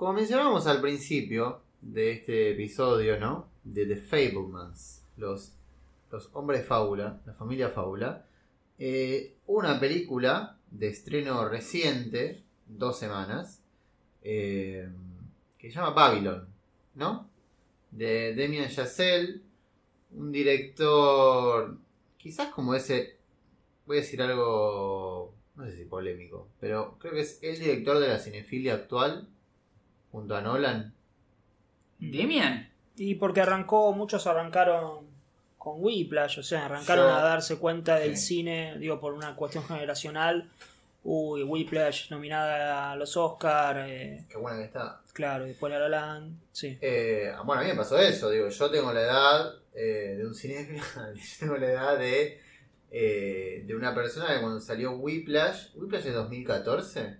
[0.00, 3.50] Como mencionamos al principio de este episodio, ¿no?
[3.62, 5.52] De The Fablemans, los,
[6.10, 8.24] los hombres fábula, la familia fábula.
[8.78, 13.62] eh, una película de estreno reciente, dos semanas,
[14.22, 14.88] eh,
[15.58, 16.48] que se llama Babylon,
[16.94, 17.28] ¿no?
[17.90, 19.42] De Demian Chazelle,
[20.12, 21.76] un director,
[22.16, 23.18] quizás como ese,
[23.84, 28.08] voy a decir algo, no sé si polémico, pero creo que es el director de
[28.08, 29.28] la cinefilia actual,
[30.12, 30.92] junto a Nolan.
[31.98, 32.68] Demian.
[32.96, 35.08] Y porque arrancó, muchos arrancaron
[35.58, 38.26] con Whiplash, o sea, arrancaron Yo- a darse cuenta del sí.
[38.36, 40.48] cine, digo, por una cuestión generacional.
[41.02, 43.88] Uy, Whiplash nominada a los Oscars,
[44.28, 45.00] Qué buena que está.
[45.14, 46.76] claro, y después La La Land, sí.
[46.80, 50.34] Eh, bueno, a mí me pasó eso, digo, yo tengo la edad eh, de un
[50.34, 50.82] cinéfilo,
[51.14, 52.38] yo tengo la edad de,
[52.90, 57.16] eh, de una persona que cuando salió Whiplash, ¿Whiplash es 2014?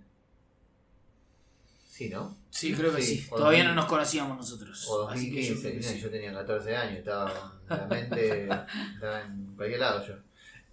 [1.91, 2.37] Sí, ¿no?
[2.49, 3.65] Sí, creo que Sí, Todavía 2000.
[3.67, 4.87] no nos conocíamos nosotros.
[4.87, 5.99] O Así que yo 2015, creo que yo, sí.
[5.99, 8.43] yo tenía 14 años, estaba la mente,
[8.95, 10.13] estaba en cualquier lado yo.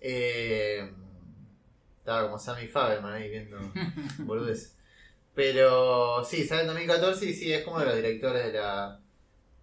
[0.01, 0.93] Eh,
[1.99, 3.59] estaba como Sammy Faberman ahí viendo
[4.21, 4.77] boludeces.
[5.35, 9.01] Pero sí, sale en 2014 y sí, es como de los directores de la...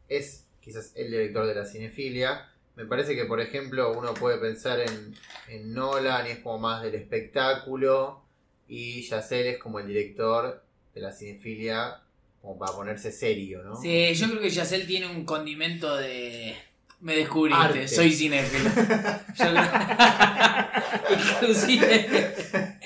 [0.09, 2.49] Es quizás el director de la cinefilia.
[2.75, 5.15] Me parece que, por ejemplo, uno puede pensar en,
[5.47, 8.23] en Nolan y es como más del espectáculo.
[8.67, 11.99] Y Yacel es como el director de la cinefilia,
[12.41, 13.75] como para ponerse serio, ¿no?
[13.75, 16.55] Sí, yo creo que Yacel tiene un condimento de.
[17.01, 17.87] Me descubriste, Arte.
[17.87, 18.69] soy cinéfilo.
[19.37, 20.65] Yo creo-
[21.11, 22.77] inclusive,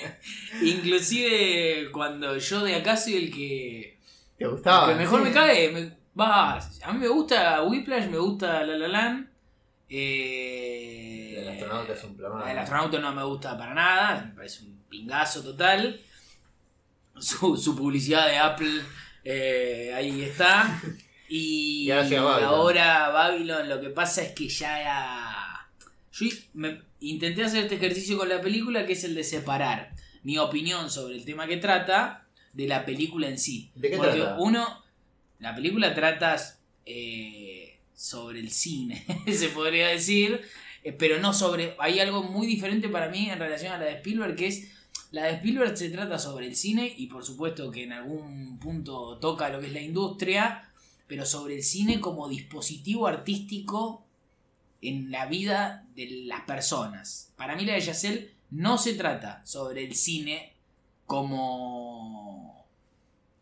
[0.62, 3.98] inclusive cuando yo de acá soy el que,
[4.36, 4.86] ¿Te gustaba?
[4.90, 5.28] el que mejor Sí.
[5.28, 5.70] me cae.
[5.70, 9.28] me- va, a mí me gusta Whiplash, me gusta La La Land.
[9.88, 12.46] Eh, El astronauta es un plomado.
[12.46, 16.00] El astronauta no me gusta para nada, me parece un pingazo total.
[17.20, 18.80] Su, su publicidad de Apple,
[19.24, 20.80] eh, ahí está.
[21.28, 22.44] Y, Y ahora Babylon.
[22.44, 25.70] ahora Babylon, lo que pasa es que ya era...
[26.12, 30.36] Yo me- intenté hacer este ejercicio con la película, que es el de separar mi
[30.38, 33.70] opinión sobre el tema que trata de la película en sí.
[33.74, 34.36] ¿De qué Porque trata?
[34.40, 34.82] uno,
[35.38, 36.36] la película trata
[36.84, 40.40] eh, sobre el cine, se podría decir,
[40.82, 41.74] eh, pero no sobre.
[41.78, 44.68] Hay algo muy diferente para mí en relación a la de Spielberg, que es.
[45.12, 49.18] La de Spielberg se trata sobre el cine y por supuesto que en algún punto
[49.18, 50.70] toca lo que es la industria,
[51.08, 54.04] pero sobre el cine como dispositivo artístico
[54.82, 57.32] en la vida de las personas.
[57.36, 60.52] Para mí la de Yacel no se trata sobre el cine
[61.06, 62.64] como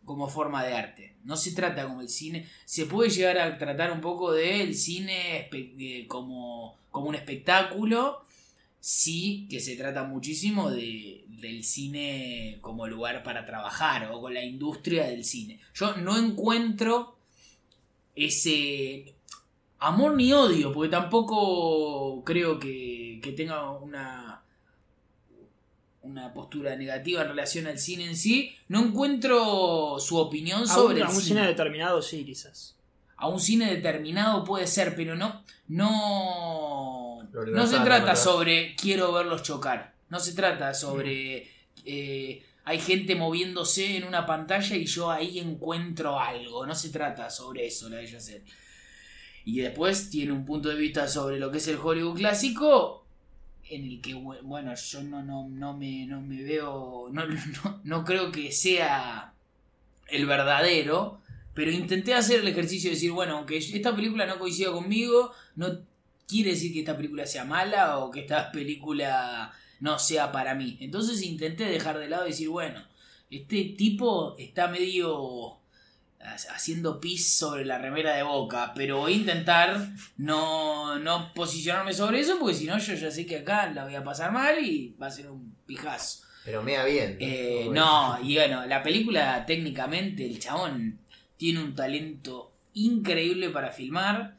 [0.05, 1.15] como forma de arte.
[1.25, 2.49] No se trata como el cine.
[2.65, 8.25] Se puede llegar a tratar un poco del cine de- como, como un espectáculo.
[8.81, 14.45] Sí, que se trata muchísimo de, del cine como lugar para trabajar o con la
[14.45, 15.61] industria del cine.
[15.75, 17.17] Yo no encuentro
[18.15, 19.15] ese
[19.79, 24.43] amor ni odio, porque tampoco creo que, que tenga una,
[26.03, 28.55] una postura negativa en relación al cine en sí.
[28.69, 31.41] No encuentro su opinión A un, sobre a el un cine.
[31.41, 32.77] cine determinado sí, quizás.
[33.17, 39.43] A un cine determinado puede ser, pero no, no, no se trata sobre quiero verlos
[39.43, 39.98] chocar.
[40.11, 41.49] No se trata sobre
[41.85, 46.67] eh, hay gente moviéndose en una pantalla y yo ahí encuentro algo.
[46.67, 48.43] No se trata sobre eso la de Yacel.
[49.45, 53.07] Y después tiene un punto de vista sobre lo que es el Hollywood clásico
[53.71, 57.81] en el que, bu- bueno, yo no, no, no, me, no me veo, no, no,
[57.85, 59.35] no creo que sea
[60.09, 61.21] el verdadero,
[61.55, 65.81] pero intenté hacer el ejercicio de decir, bueno, aunque esta película no coincida conmigo, no
[66.27, 70.77] quiere decir que esta película sea mala o que esta película no sea para mí.
[70.81, 72.83] Entonces intenté dejar de lado y decir, bueno,
[73.31, 75.55] este tipo está medio
[76.21, 81.93] ha- haciendo pis sobre la remera de boca, pero voy a intentar no, no posicionarme
[81.93, 84.65] sobre eso porque si no yo ya sé que acá la voy a pasar mal
[84.65, 86.23] y va a ser un pijazo.
[86.45, 87.19] Pero mea bien.
[87.21, 90.99] Eh, no, y bueno, la película técnicamente, el chabón
[91.37, 94.38] tiene un talento increíble para filmar.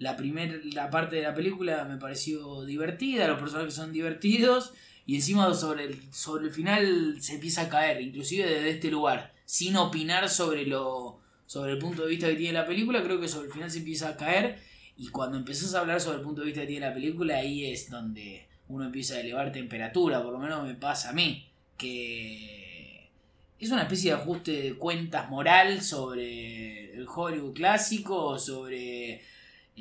[0.00, 4.72] La primera la parte de la película me pareció divertida, los personajes son divertidos
[5.04, 9.34] y encima sobre el, sobre el final se empieza a caer, inclusive desde este lugar,
[9.44, 13.28] sin opinar sobre lo sobre el punto de vista que tiene la película, creo que
[13.28, 14.58] sobre el final se empieza a caer
[14.96, 17.70] y cuando empezás a hablar sobre el punto de vista que tiene la película, ahí
[17.70, 23.10] es donde uno empieza a elevar temperatura, por lo menos me pasa a mí, que
[23.58, 29.20] es una especie de ajuste de cuentas moral sobre el Hollywood clásico, sobre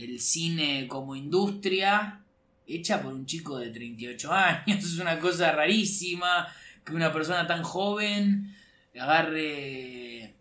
[0.01, 2.21] el cine como industria,
[2.67, 6.47] hecha por un chico de 38 años, es una cosa rarísima
[6.83, 8.55] que una persona tan joven
[8.99, 10.33] agarre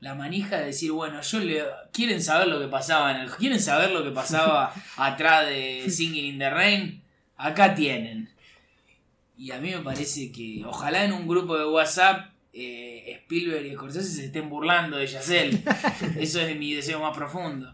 [0.00, 3.60] la manija de decir, bueno, yo le quieren saber lo que pasaba en el quieren
[3.60, 7.02] saber lo que pasaba atrás de Singing in the Rain,
[7.36, 8.30] acá tienen.
[9.36, 13.74] Y a mí me parece que ojalá en un grupo de WhatsApp eh, Spielberg y
[13.74, 15.62] Scorsese se estén burlando de Yacel.
[16.18, 17.72] Eso es mi deseo más profundo.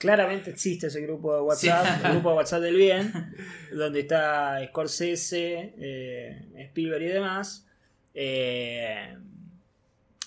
[0.00, 2.00] Claramente existe ese grupo de WhatsApp, Sí.
[2.06, 3.12] el grupo de WhatsApp del bien,
[3.72, 7.66] donde está Scorsese, eh, Spielberg y demás.
[8.14, 9.14] Eh,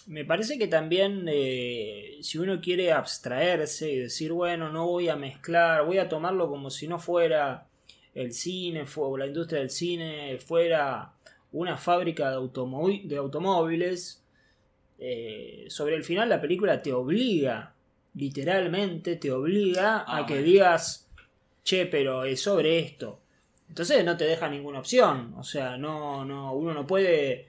[0.06, 5.16] me parece que también eh, si uno quiere abstraerse y decir, bueno, no voy a
[5.16, 7.66] mezclar, voy a tomarlo como si no fuera
[8.14, 11.14] el cine o la industria del cine, fuera
[11.52, 14.24] una fábrica de, automóvi- de automóviles,
[15.00, 17.74] eh, sobre el final la película te obliga,
[18.15, 20.48] literalmente te obliga Ah, a que bueno.
[20.48, 21.10] digas,
[21.63, 23.19] che, pero es sobre esto.
[23.69, 25.33] Entonces no te deja ninguna opción.
[25.38, 27.48] O sea, no, no, uno no puede.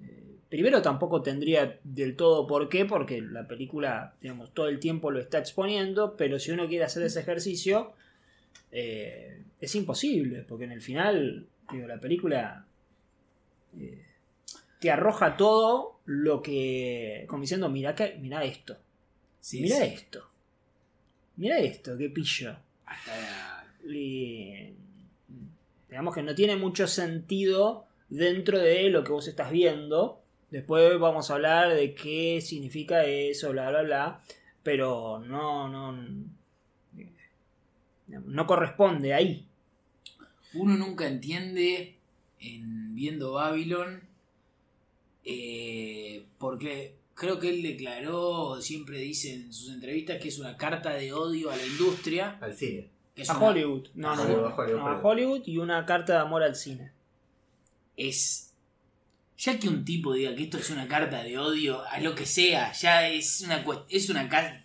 [0.00, 5.10] eh, Primero tampoco tendría del todo por qué, porque la película, digamos, todo el tiempo
[5.10, 7.92] lo está exponiendo, pero si uno quiere hacer ese ejercicio,
[8.70, 12.66] eh, es imposible, porque en el final, digo, la película
[13.78, 14.04] eh,
[14.80, 18.76] te arroja todo lo que, como diciendo, mira, que, mira esto,
[19.44, 19.82] Sí, mira sí.
[19.82, 20.24] esto,
[21.36, 22.56] mira esto, qué pillo.
[22.86, 24.72] Hasta Y,
[25.86, 30.22] digamos que no tiene mucho sentido dentro de lo que vos estás viendo.
[30.50, 34.22] Después vamos a hablar de qué significa eso, bla, bla, bla.
[34.62, 35.92] Pero no, no,
[38.06, 39.46] no corresponde ahí.
[40.54, 41.98] uno nunca entiende
[42.40, 44.04] en viendo Babylon
[45.22, 50.90] eh, porque creo que él declaró siempre dice en sus entrevistas que es una carta
[50.94, 52.88] de odio a la industria Al cine.
[53.14, 53.88] que es A una- Hollywood.
[53.94, 54.46] No, A no, Hollywood, no.
[54.48, 55.06] a Hollywood, No, a perdón.
[55.12, 56.90] Hollywood y una carta de amor al cine.
[57.96, 58.50] es
[59.36, 62.24] ya que un tipo diga que esto es una carta de odio a lo que
[62.26, 64.60] sea ya es una es una carta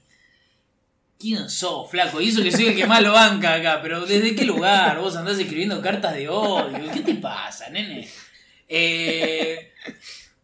[1.20, 2.22] ¿Quién sos, flaco?
[2.22, 5.18] Y eso que soy el que más lo banca acá, pero ¿desde qué lugar vos
[5.18, 6.90] andás escribiendo cartas de odio?
[6.94, 8.08] ¿Qué te pasa, nene?
[8.70, 9.74] Eh,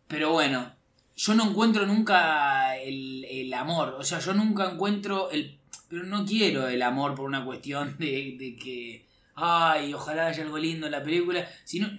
[0.06, 0.75] pero bueno,
[1.16, 3.96] yo no encuentro nunca el, el amor.
[4.00, 5.60] O sea, yo nunca encuentro el.
[5.88, 9.06] Pero no quiero el amor por una cuestión de, de que.
[9.36, 11.48] Ay, ojalá haya algo lindo en la película.
[11.64, 11.90] Sino,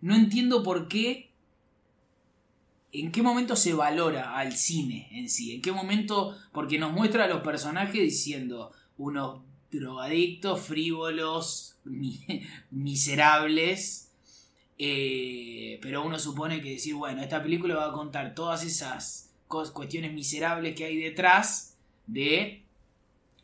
[0.00, 1.30] no entiendo por qué.
[2.92, 5.54] ¿En qué momento se valora al cine en sí?
[5.54, 6.36] ¿En qué momento?
[6.52, 12.24] Porque nos muestra a los personajes diciendo unos drogadictos, frívolos, mi-
[12.70, 14.05] miserables.
[14.78, 20.12] Eh, pero uno supone que decir, bueno, esta película va a contar todas esas cuestiones
[20.12, 21.76] miserables que hay detrás
[22.06, 22.62] de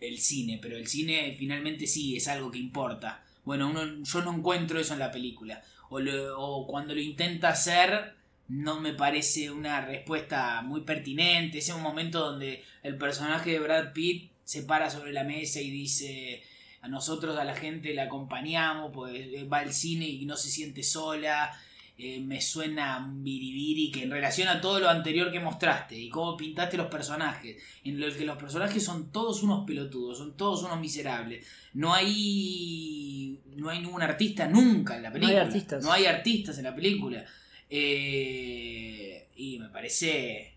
[0.01, 0.59] el cine.
[0.61, 3.25] Pero el cine finalmente sí es algo que importa.
[3.45, 5.63] Bueno, uno, yo no encuentro eso en la película.
[5.89, 6.01] O,
[6.37, 8.15] o cuando lo intenta hacer,
[8.49, 11.59] no me parece una respuesta muy pertinente.
[11.59, 15.71] Es un momento donde el personaje de Brad Pitt se para sobre la mesa y
[15.71, 16.43] dice
[16.83, 20.83] a nosotros a la gente la acompañamos, pues va al cine y no se siente
[20.83, 21.51] sola.
[21.99, 26.37] Eh, me suena biribiri que en relación a todo lo anterior que mostraste y cómo
[26.37, 30.81] pintaste los personajes, en lo que los personajes son todos unos pelotudos, son todos unos
[30.81, 31.47] miserables.
[31.75, 35.43] No hay no hay ningún artista nunca en la No hay película.
[35.43, 35.85] artistas.
[35.85, 37.25] No hay artistas en la película.
[37.69, 40.55] Eh, y me parece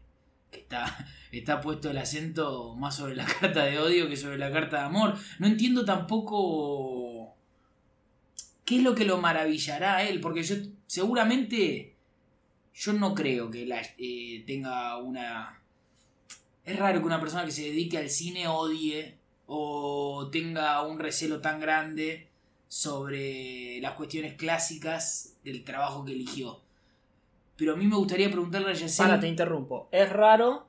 [0.51, 0.85] que está,
[1.39, 4.83] está puesto el acento más sobre la carta de odio que sobre la carta de
[4.85, 5.15] amor.
[5.39, 7.35] No entiendo tampoco
[8.65, 10.55] qué es lo que lo maravillará a él, porque yo
[10.87, 11.95] seguramente
[12.73, 15.61] yo no creo que eh, tenga una...
[16.63, 21.39] Es raro que una persona que se dedique al cine odie o tenga un recelo
[21.39, 22.27] tan grande
[22.67, 26.61] sobre las cuestiones clásicas del trabajo que eligió.
[27.55, 29.05] Pero a mí me gustaría preguntarle a Yacel...
[29.05, 29.87] Para, te interrumpo.
[29.91, 30.67] Es raro,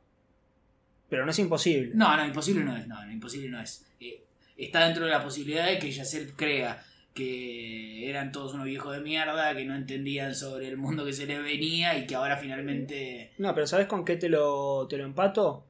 [1.08, 1.92] pero no es imposible.
[1.94, 2.86] No, no, imposible no es.
[2.86, 3.86] No, no, imposible no es.
[4.00, 4.22] Eh,
[4.56, 6.82] está dentro de la posibilidad de que Yacel crea
[7.14, 11.26] que eran todos unos viejos de mierda, que no entendían sobre el mundo que se
[11.26, 13.32] les venía y que ahora finalmente...
[13.38, 15.64] No, pero ¿sabes con qué te lo, te lo empato?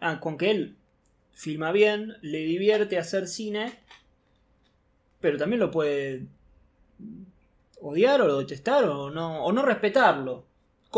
[0.00, 0.76] Ah, con que él
[1.32, 3.72] filma bien, le divierte hacer cine,
[5.20, 6.26] pero también lo puede
[7.80, 10.46] odiar o detestar o no, o no respetarlo.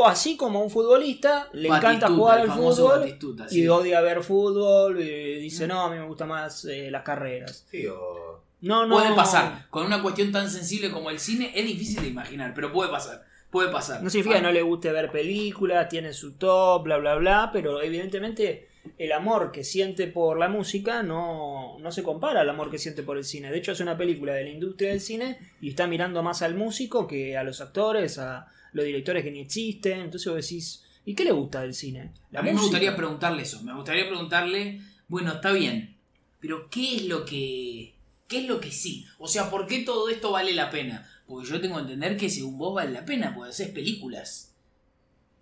[0.05, 5.01] Así como a un futbolista le encanta jugar al fútbol Batistuta, y odia ver fútbol
[5.01, 7.65] y dice, no, a mí me gustan más eh, las carreras.
[7.71, 8.43] Sí, o.
[8.61, 8.97] No, no.
[8.97, 9.67] Puede pasar.
[9.71, 13.25] Con una cuestión tan sensible como el cine es difícil de imaginar, pero puede pasar.
[13.51, 14.03] Puede pasar.
[14.03, 17.51] No significa Ah, que no le guste ver películas, tiene su top, bla, bla, bla,
[17.53, 22.71] pero evidentemente el amor que siente por la música no, no se compara al amor
[22.71, 23.51] que siente por el cine.
[23.51, 26.55] De hecho, es una película de la industria del cine y está mirando más al
[26.55, 30.01] músico que a los actores, a los directores que ni existen.
[30.01, 32.11] Entonces vos decís, ¿Y qué le gusta del cine?
[32.35, 33.63] a mí me gustaría preguntarle eso.
[33.63, 35.97] Me gustaría preguntarle, bueno, está bien,
[36.41, 37.95] pero ¿qué es lo que...
[38.27, 39.07] ¿Qué es lo que sí?
[39.19, 41.09] O sea, ¿por qué todo esto vale la pena?
[41.29, 44.53] Porque yo tengo que entender que según vos vale la pena, porque haces películas.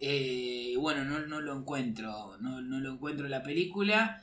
[0.00, 2.36] Eh, bueno, no, no, lo encuentro.
[2.40, 4.22] No, no lo encuentro en la película.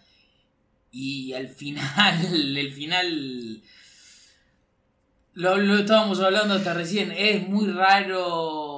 [0.92, 3.64] Y al final, el final
[5.34, 7.12] lo, estábamos hablando hasta recién.
[7.12, 8.71] Es muy raro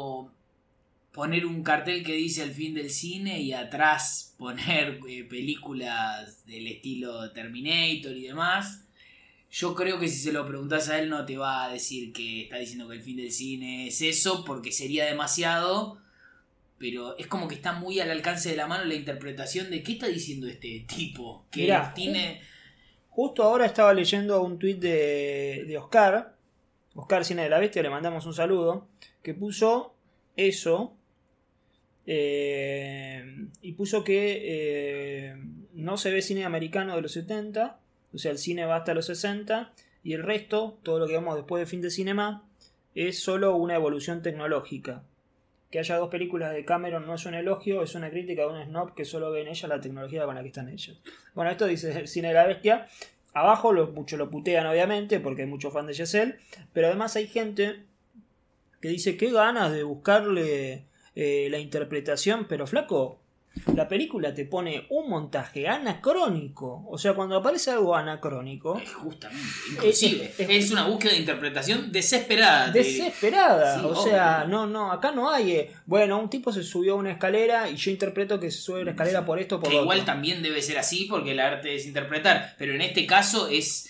[1.13, 6.67] poner un cartel que dice el fin del cine y atrás poner eh, películas del
[6.67, 8.81] estilo Terminator y demás.
[9.49, 12.41] Yo creo que si se lo preguntas a él no te va a decir que
[12.41, 15.99] está diciendo que el fin del cine es eso porque sería demasiado.
[16.79, 19.93] Pero es como que está muy al alcance de la mano la interpretación de qué
[19.93, 21.45] está diciendo este tipo.
[21.51, 22.41] Que tiene...
[23.09, 26.35] Justo ahora estaba leyendo un tuit de, de Oscar,
[26.95, 28.87] Oscar Cine de la Bestia, le mandamos un saludo,
[29.21, 29.93] que puso
[30.35, 30.97] eso
[32.05, 35.35] eh, y puso que eh,
[35.73, 37.79] no se ve cine americano de los 70,
[38.13, 39.71] o sea, el cine va hasta los 60
[40.03, 42.43] y el resto, todo lo que vemos después de fin de cinema,
[42.93, 45.03] es solo una evolución tecnológica.
[45.71, 48.63] Que haya dos películas de Cameron no es un elogio, es una crítica de un
[48.63, 51.01] snob que solo ve en ella la tecnología con la que están ellos.
[51.33, 52.87] Bueno, esto dice el cine de la bestia.
[53.33, 56.35] Abajo lo, mucho lo putean, obviamente, porque hay muchos fans de Giselle.
[56.73, 57.81] Pero además hay gente
[58.81, 60.83] que dice: Qué ganas de buscarle
[61.15, 62.45] eh, la interpretación.
[62.47, 63.23] Pero flaco,
[63.75, 66.85] la película te pone un montaje anacrónico.
[66.89, 68.79] O sea, cuando aparece algo anacrónico.
[68.79, 70.33] Es justamente, inclusive.
[70.37, 72.71] Es, una búsqueda de interpretación desesperada.
[72.71, 73.85] Desesperada.
[73.85, 75.51] o sea, no, no, acá no hay.
[75.51, 78.79] Eh, bueno, un tipo se subió a una escalera y yo interpreto que se sube
[78.79, 81.75] a una escalera por esto, por que Igual también debe ser así porque el arte
[81.75, 82.55] es interpretar.
[82.57, 83.89] Pero en este caso es.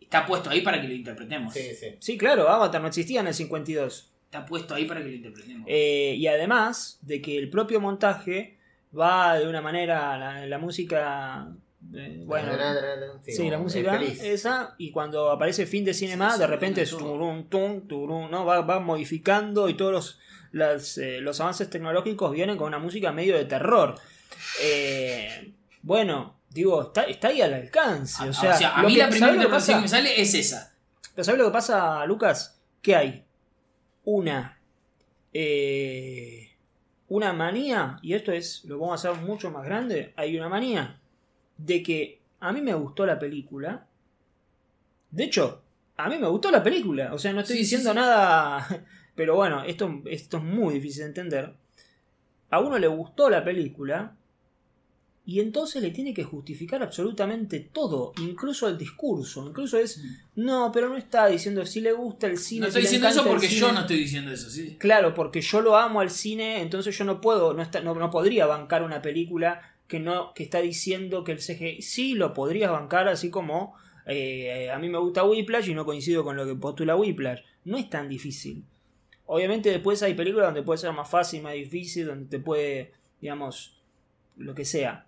[0.00, 1.52] Está puesto ahí para que lo interpretemos.
[1.52, 1.96] Sí, sí.
[1.98, 4.08] sí claro, Avatar no existía en el 52.
[4.28, 5.66] Está puesto ahí para que lo interpretemos.
[5.66, 8.58] Eh, y además de que el propio montaje
[8.96, 11.48] va de una manera la, música
[11.94, 12.52] eh, bueno
[13.26, 18.30] sí, la música esa y cuando aparece fin de cinema de repente es turun, turun,
[18.30, 20.18] no va, va, modificando y todos
[20.52, 23.94] los, eh, los, avances tecnológicos vienen con una música medio de terror
[24.62, 29.78] eh, bueno digo está, está ahí al alcance o sea, a mí la primera interpretación
[29.78, 30.74] que me sale es esa
[31.14, 32.58] pero ¿sabes lo que pasa Lucas?
[32.80, 33.27] ¿qué hay?
[34.08, 34.58] Una
[35.32, 36.48] eh
[37.08, 41.00] una manía, y esto es, lo vamos a hacer mucho más grande, hay una manía
[41.56, 43.86] de que a mí me gustó la película.
[45.10, 45.62] De hecho,
[45.96, 48.66] a mí me gustó la película, o sea, no estoy diciendo nada,
[49.14, 51.54] pero bueno, esto, esto es muy difícil de entender.
[52.50, 54.14] A uno le gustó la película,
[55.28, 59.46] y entonces le tiene que justificar absolutamente todo, incluso el discurso.
[59.46, 60.16] Incluso es, mm.
[60.36, 62.62] no, pero no está diciendo si le gusta el cine.
[62.62, 64.76] No estoy diciendo eso porque yo no estoy diciendo eso, sí.
[64.78, 68.46] Claro, porque yo lo amo al cine, entonces yo no puedo, no, está, no, podría
[68.46, 73.06] bancar una película que no que está diciendo que el CGI sí lo podrías bancar
[73.06, 73.74] así como
[74.06, 77.40] eh, a mí me gusta Whiplash y no coincido con lo que postula Whiplash.
[77.66, 78.64] No es tan difícil.
[79.26, 83.78] Obviamente después hay películas donde puede ser más fácil, más difícil, donde te puede, digamos,
[84.38, 85.04] lo que sea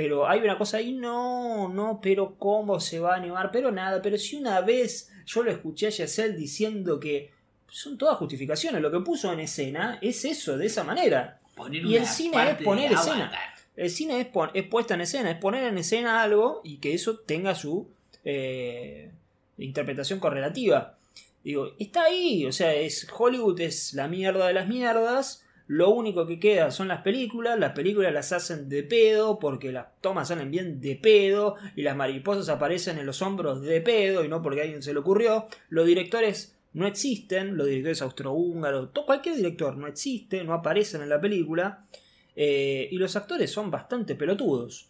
[0.00, 4.00] pero hay una cosa ahí, no, no, pero cómo se va a animar, pero nada,
[4.00, 7.30] pero si una vez yo lo escuché a Yacel diciendo que
[7.68, 11.38] son todas justificaciones, lo que puso en escena es eso, de esa manera.
[11.70, 13.30] y el cine es poner escena.
[13.76, 17.18] El cine es, es, puesta en escena, es poner en escena algo y que eso
[17.18, 17.86] tenga su
[18.24, 19.10] eh,
[19.58, 20.96] interpretación correlativa.
[21.44, 26.26] Digo, está ahí, o sea, es Hollywood es la mierda de las mierdas lo único
[26.26, 30.50] que queda son las películas, las películas las hacen de pedo porque las tomas salen
[30.50, 34.62] bien de pedo y las mariposas aparecen en los hombros de pedo y no porque
[34.62, 35.46] a alguien se le ocurrió.
[35.68, 41.20] Los directores no existen, los directores austrohúngaros, cualquier director no existe, no aparecen en la
[41.20, 41.86] película
[42.34, 44.88] eh, y los actores son bastante pelotudos.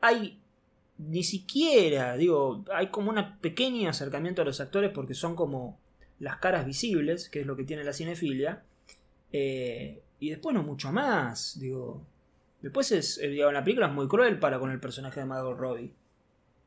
[0.00, 0.40] Hay
[0.98, 5.78] ni siquiera, digo, hay como un pequeño acercamiento a los actores porque son como
[6.18, 8.64] las caras visibles, que es lo que tiene la cinefilia
[9.36, 11.58] eh, y después no mucho más.
[11.58, 12.06] Digo.
[12.62, 13.18] Después es.
[13.18, 15.90] Eh, digo, la película es muy cruel para con el personaje de Margot Robbie.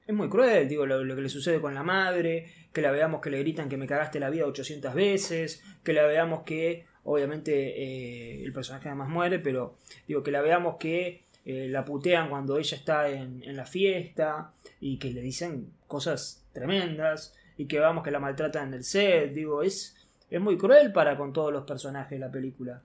[0.06, 3.30] Es muy cruel, digo, lo, que le sucede con la madre, que la veamos que
[3.30, 8.44] le gritan que me cagaste la vida 800 veces, que la veamos que, obviamente, eh,
[8.44, 9.76] el personaje además muere, pero
[10.08, 14.98] digo, que la veamos que la putean cuando ella está en, en, la fiesta y
[14.98, 19.64] que le dicen cosas tremendas y que veamos que la maltratan en el set, digo,
[19.64, 19.97] es,
[20.30, 22.82] es muy cruel para con todos los personajes de la película.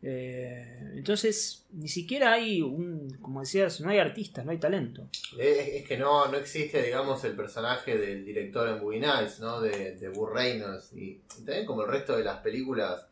[0.00, 5.08] Eh, entonces, ni siquiera hay un, como decías, no hay artistas, no hay talento.
[5.36, 9.60] Es, que no, no existe, digamos, el personaje del director en Boogie Nights, ¿no?
[9.60, 10.92] De, de Burr Reynolds.
[10.94, 13.06] Y, también como el resto de las películas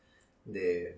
[0.45, 0.97] de,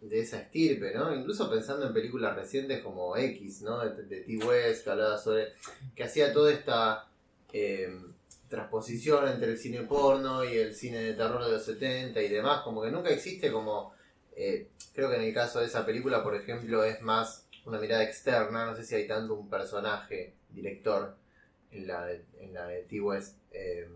[0.00, 1.12] de esa estirpe, ¿no?
[1.14, 3.80] Incluso pensando en películas recientes como X, ¿no?
[3.80, 4.36] De, de T.
[4.46, 5.48] West, que hablaba sobre.
[5.96, 7.08] que hacía toda esta
[7.52, 7.92] eh,
[8.50, 12.62] transposición entre el cine porno y el cine de terror de los 70 y demás,
[12.62, 13.94] como que nunca existe como.
[14.36, 18.02] eh, creo que en el caso de esa película, por ejemplo, es más una mirada
[18.02, 21.16] externa, no sé si hay tanto un personaje, director,
[21.70, 23.00] en la de, en la de T.
[23.00, 23.88] West, eh,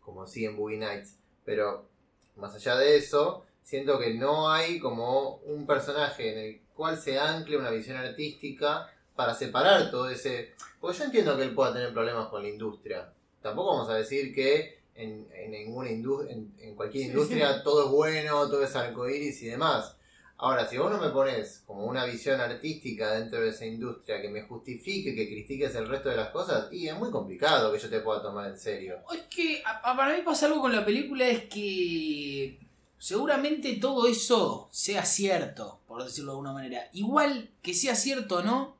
[0.00, 1.88] como sí en Boogie Nights, pero
[2.36, 7.18] más allá de eso, siento que no hay como un personaje en el cual se
[7.18, 10.54] ancle una visión artística para separar todo ese...
[10.80, 13.12] Porque yo entiendo que él pueda tener problemas con la industria.
[13.42, 17.90] Tampoco vamos a decir que en, en ninguna en, en cualquier Sí, industria todo es
[17.90, 19.96] bueno, todo es arcoíris y demás.
[20.38, 24.28] Ahora, si vos no me pones como una visión artística dentro de esa industria que
[24.28, 27.88] me justifique que critiques el resto de las cosas, y es muy complicado que yo
[27.88, 28.96] te pueda tomar en serio.
[29.14, 32.58] Es que a- a- para mí pasa algo con la película es que
[32.98, 36.88] seguramente todo eso sea cierto, por decirlo de alguna manera.
[36.92, 38.76] Igual que sea cierto o no,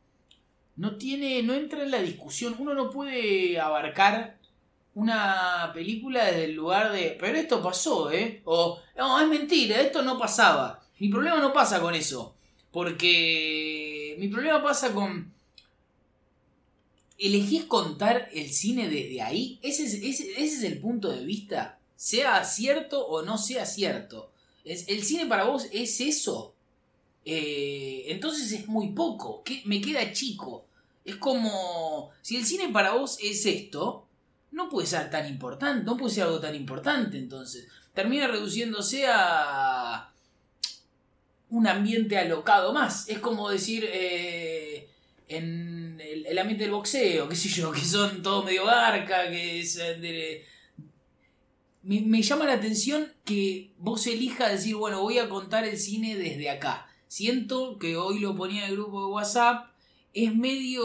[0.77, 2.57] no tiene, no entra en la discusión.
[2.59, 4.39] Uno no puede abarcar
[4.95, 8.43] una película desde el lugar de, pero esto pasó, ¿eh?
[8.45, 10.83] O, no, es mentira, esto no pasaba.
[10.99, 12.35] Mi problema no pasa con eso.
[12.71, 15.33] Porque mi problema pasa con...
[17.19, 19.59] ¿Elegís contar el cine desde ahí?
[19.63, 21.79] ¿Ese es, ese- ese es el punto de vista?
[21.97, 24.31] Sea cierto o no sea cierto.
[24.65, 26.55] Es- ¿El cine para vos es eso?
[27.25, 29.43] Eh, entonces es muy poco.
[29.45, 29.63] ¿Qué?
[29.67, 30.65] Me queda chico.
[31.05, 32.11] Es como...
[32.23, 34.07] Si el cine para vos es esto,
[34.53, 35.85] no puede ser tan importante.
[35.85, 37.67] No puede ser algo tan importante entonces.
[37.95, 40.13] Termina reduciéndose a
[41.53, 43.09] un ambiente alocado más.
[43.09, 44.89] Es como decir, eh,
[45.29, 49.79] en el, ambiente del boxeo, qué sé yo, que son todo medio garca, que es
[49.81, 50.45] eh,
[51.83, 56.51] Me, llama la atención que vos elijas decir, bueno, voy a contar el cine desde
[56.51, 56.89] acá.
[57.09, 59.71] Siento que hoy lo ponía el grupo de WhatsApp,
[60.15, 60.85] es medio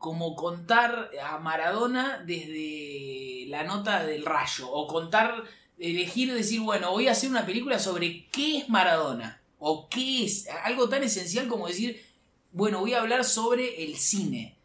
[0.00, 5.44] como contar a Maradona desde la nota del rayo, o contar
[5.78, 9.42] elegir decir, bueno, voy a hacer una película sobre qué es Maradona.
[9.58, 10.48] O qué es.
[10.64, 12.02] Algo tan esencial como decir,
[12.50, 14.56] bueno, voy a hablar sobre el cine.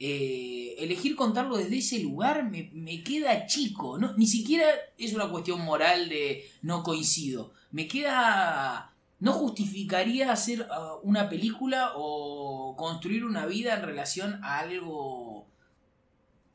[0.00, 3.98] Eh, elegir contarlo desde ese lugar me, me queda chico.
[3.98, 4.66] No, ni siquiera
[4.98, 7.52] es una cuestión moral de no coincido.
[7.70, 8.91] Me queda...
[9.22, 15.46] No justificaría hacer ah, una película o construir una vida en relación a algo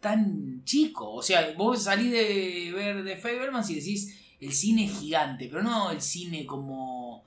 [0.01, 1.13] tan chico.
[1.13, 5.63] O sea, vos salís de ver de Fabermans y decís el cine es gigante, pero
[5.63, 7.23] no el cine como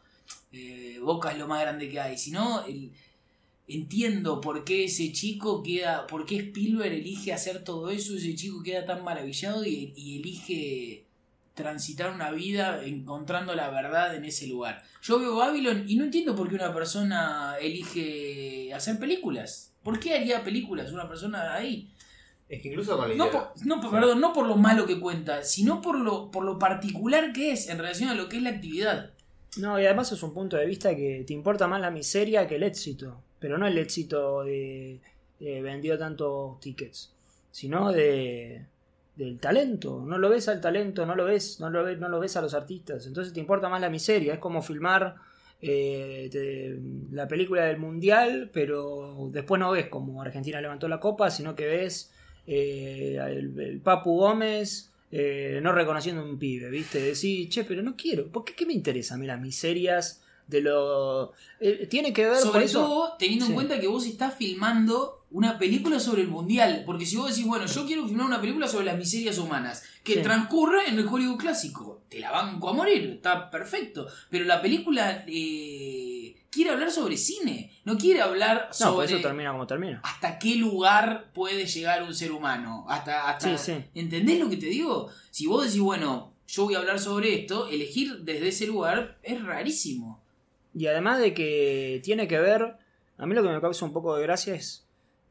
[0.52, 2.92] eh, Boca es lo más grande que hay, sino el,
[3.66, 8.62] entiendo por qué ese chico queda, por qué Spielberg elige hacer todo eso, ese chico
[8.62, 11.06] queda tan maravillado y elige
[11.54, 14.82] transitar una vida encontrando la verdad en ese lugar.
[15.02, 19.72] Yo veo Babylon y no entiendo por qué una persona elige hacer películas.
[19.82, 21.90] ¿Por qué haría películas una persona ahí?
[22.48, 24.86] Es que incluso con la No, idea- por, no, por- perdón, no por lo malo
[24.86, 28.38] que cuenta, sino por lo, por lo particular que es en relación a lo que
[28.38, 29.10] es la actividad.
[29.56, 32.56] No, y además es un punto de vista que te importa más la miseria que
[32.56, 33.20] el éxito.
[33.38, 35.00] Pero no el éxito de,
[35.38, 37.12] de vendió tantos tickets,
[37.50, 38.66] sino de
[39.20, 40.02] del talento.
[40.06, 42.42] No lo ves al talento, no lo ves, no lo ves, no lo ves a
[42.42, 43.06] los artistas.
[43.06, 44.34] Entonces te importa más la miseria.
[44.34, 45.14] Es como filmar
[45.62, 46.78] eh, te-
[47.14, 51.66] la película del mundial, pero después no ves como Argentina levantó la copa, sino que
[51.66, 52.10] ves
[52.46, 57.00] eh, el, el Papu Gómez eh, no reconociendo un pibe, ¿viste?
[57.00, 58.28] Decís, che, pero no quiero.
[58.28, 61.32] ¿Por qué, qué me interesa a mí las miserias de lo.
[61.60, 62.80] eh, tiene que ver Sobre eso.
[62.80, 63.50] todo teniendo Sí.
[63.52, 66.82] en cuenta que vos estás filmando una película sobre el mundial.
[66.86, 70.14] Porque si vos decís, bueno, yo quiero filmar una película sobre las miserias humanas que
[70.14, 70.22] Sí.
[70.22, 74.06] transcurre en el Hollywood clásico, te la banco a morir, está perfecto.
[74.30, 79.18] Pero la película eh, quiere hablar sobre cine, no quiere hablar No, sobre por eso
[79.20, 80.00] termina como termina.
[80.02, 82.84] hasta qué lugar puede llegar un ser humano.
[82.88, 83.84] Hasta, hasta Sí, sí.
[83.94, 85.08] ¿Entendés lo que te digo?
[85.30, 89.40] Si vos decís, bueno, yo voy a hablar sobre esto, elegir desde ese lugar es
[89.44, 90.20] rarísimo.
[90.74, 92.76] Y además de que tiene que ver,
[93.18, 94.84] a mí lo que me causa un poco de gracia es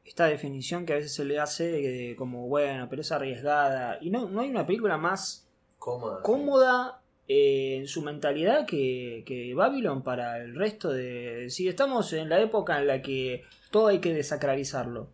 [0.06, 3.98] esta definición que a veces se le hace como, bueno, pero es arriesgada.
[4.02, 6.22] Y no, no hay una película más cómoda.
[6.24, 11.50] cómoda eh, en su mentalidad que, que Babylon para el resto de...
[11.50, 15.08] Si estamos en la época en la que todo hay que desacralizarlo.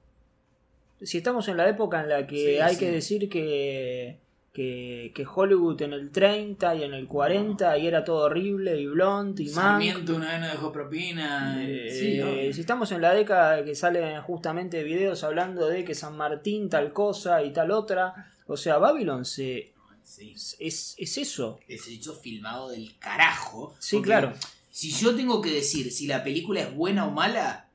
[1.02, 2.80] Si estamos en la época en la que Sí, hay sí.
[2.80, 4.18] que decir que,
[4.56, 8.88] que, que Hollywood en el 30 y en el 40 y era todo horrible y
[8.88, 9.54] blond y mank.
[9.54, 11.62] Sarmiento una vez no dejó propina.
[11.62, 12.54] Eh, sí, obvio.
[12.54, 16.94] si estamos en la década que salen justamente videos hablando de que San Martín tal
[16.94, 19.74] cosa y tal otra, o sea, Babylon se
[20.06, 20.34] Sí.
[20.60, 21.60] Es, es eso.
[21.68, 23.76] Es hecho filmado del carajo.
[23.80, 24.34] Sí, claro.
[24.70, 27.70] Si yo tengo que decir si la película es buena o mala,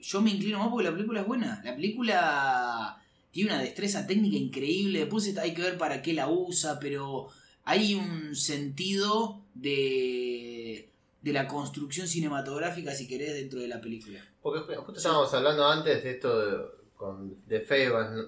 [0.00, 1.62] yo me inclino más porque la película es buena.
[1.64, 3.05] La película
[3.36, 5.00] tiene una destreza técnica increíble.
[5.00, 7.28] Después está- hay que ver para qué la usa, pero
[7.64, 10.88] hay un sentido de,
[11.22, 14.20] de la construcción cinematográfica, si querés, dentro de la película.
[14.42, 16.64] Porque ju- justo estábamos hablando antes de esto de,
[16.96, 17.60] con, de,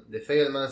[0.08, 0.20] de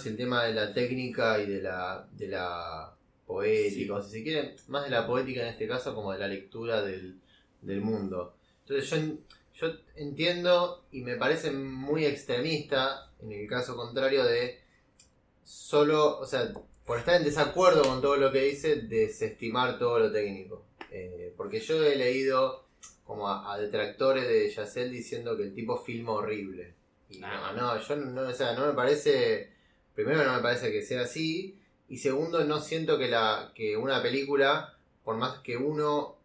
[0.07, 2.93] el tema de la técnica y de la, de la
[3.27, 6.29] poética, o si se quiere, más de la poética en este caso como de la
[6.29, 7.19] lectura del,
[7.63, 8.37] del mundo.
[8.63, 14.61] Entonces yo, yo entiendo y me parece muy extremista en el caso contrario de
[15.45, 16.53] solo, o sea,
[16.85, 20.65] por estar en desacuerdo con todo lo que dice, desestimar todo lo técnico.
[20.91, 22.65] Eh, porque yo he leído
[23.05, 26.75] como a, a detractores de Yacel diciendo que el tipo filma horrible.
[27.11, 27.53] Y no, Ah.
[27.57, 29.53] no, yo no, o sea, no me parece,
[29.95, 34.03] primero no me parece que sea así, y segundo no siento que la que una
[34.03, 36.17] película, por más que uno,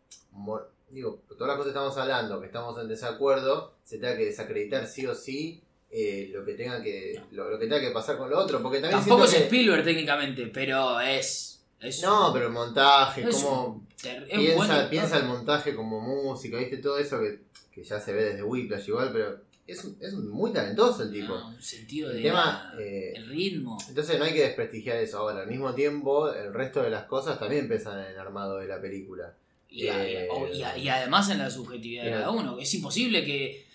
[0.89, 4.88] digo, todas las cosas que estamos hablando, que estamos en desacuerdo, se tenga que desacreditar
[4.88, 8.30] sí o sí eh, lo que tenga que lo, lo que tenga que pasar con
[8.30, 11.62] lo otro, porque también Tampoco es que- Spielberg técnicamente, pero es.
[11.80, 13.45] es no, pero el montaje, es
[14.01, 14.89] ter- es piensa, bueno.
[14.89, 17.41] piensa el montaje como música, viste todo eso que,
[17.73, 21.34] que ya se ve desde Whiplash igual, pero es, es muy talentoso el tipo.
[21.36, 22.23] No, un sentido el de.
[22.23, 23.77] tema, la- eh, el ritmo.
[23.89, 25.19] entonces no hay que desprestigiar eso.
[25.19, 28.67] Ahora, al mismo tiempo, el resto de las cosas también pesan en el armado de
[28.67, 29.34] la película.
[29.69, 32.58] Y, a- Eh, y a- y además en la subjetividad de cada uno.
[32.60, 33.65] Es imposible que,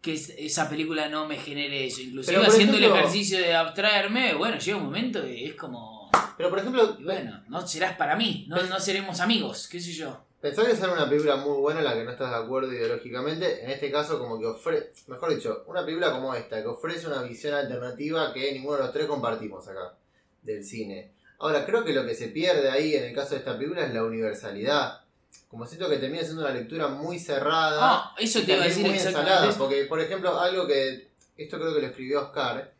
[0.00, 2.00] que es- esa película no me genere eso.
[2.00, 6.10] Inclusive Pero, haciendo el ejercicio de abstraerme, bueno, llega un momento y es como...
[6.36, 9.92] Pero por ejemplo, y bueno, no serás para mí, no, no seremos amigos, qué sé
[9.92, 10.24] yo.
[10.40, 13.62] Pensar que sale una película muy buena en la que no estás de acuerdo ideológicamente,
[13.62, 17.20] en este caso como que ofrece, mejor dicho, una película como esta, que ofrece una
[17.22, 19.94] visión alternativa que ninguno de los tres compartimos acá,
[20.42, 21.12] del cine.
[21.40, 23.92] Ahora, creo que lo que se pierde ahí en el caso de esta película es
[23.92, 25.00] la universalidad.
[25.48, 27.78] Como siento que termina siendo una lectura muy cerrada.
[27.80, 31.58] Ah, eso y te iba a decir muy ensalada, porque, por ejemplo, algo que, esto
[31.58, 32.72] creo que lo escribió Oscar,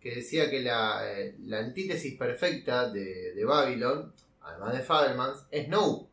[0.00, 5.68] que decía que la, eh, la antítesis perfecta de, de Babylon, además de Fabelmans, es
[5.68, 6.06] No.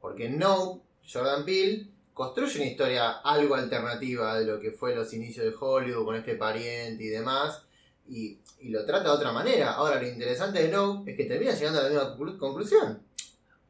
[0.00, 5.46] Porque No, Jordan Peele, construye una historia algo alternativa de lo que fue los inicios
[5.46, 7.62] de Hollywood con este pariente y demás,
[8.08, 9.72] y, y lo trata de otra manera.
[9.72, 12.98] Ahora, lo interesante de No es que termina llegando a la misma conclu-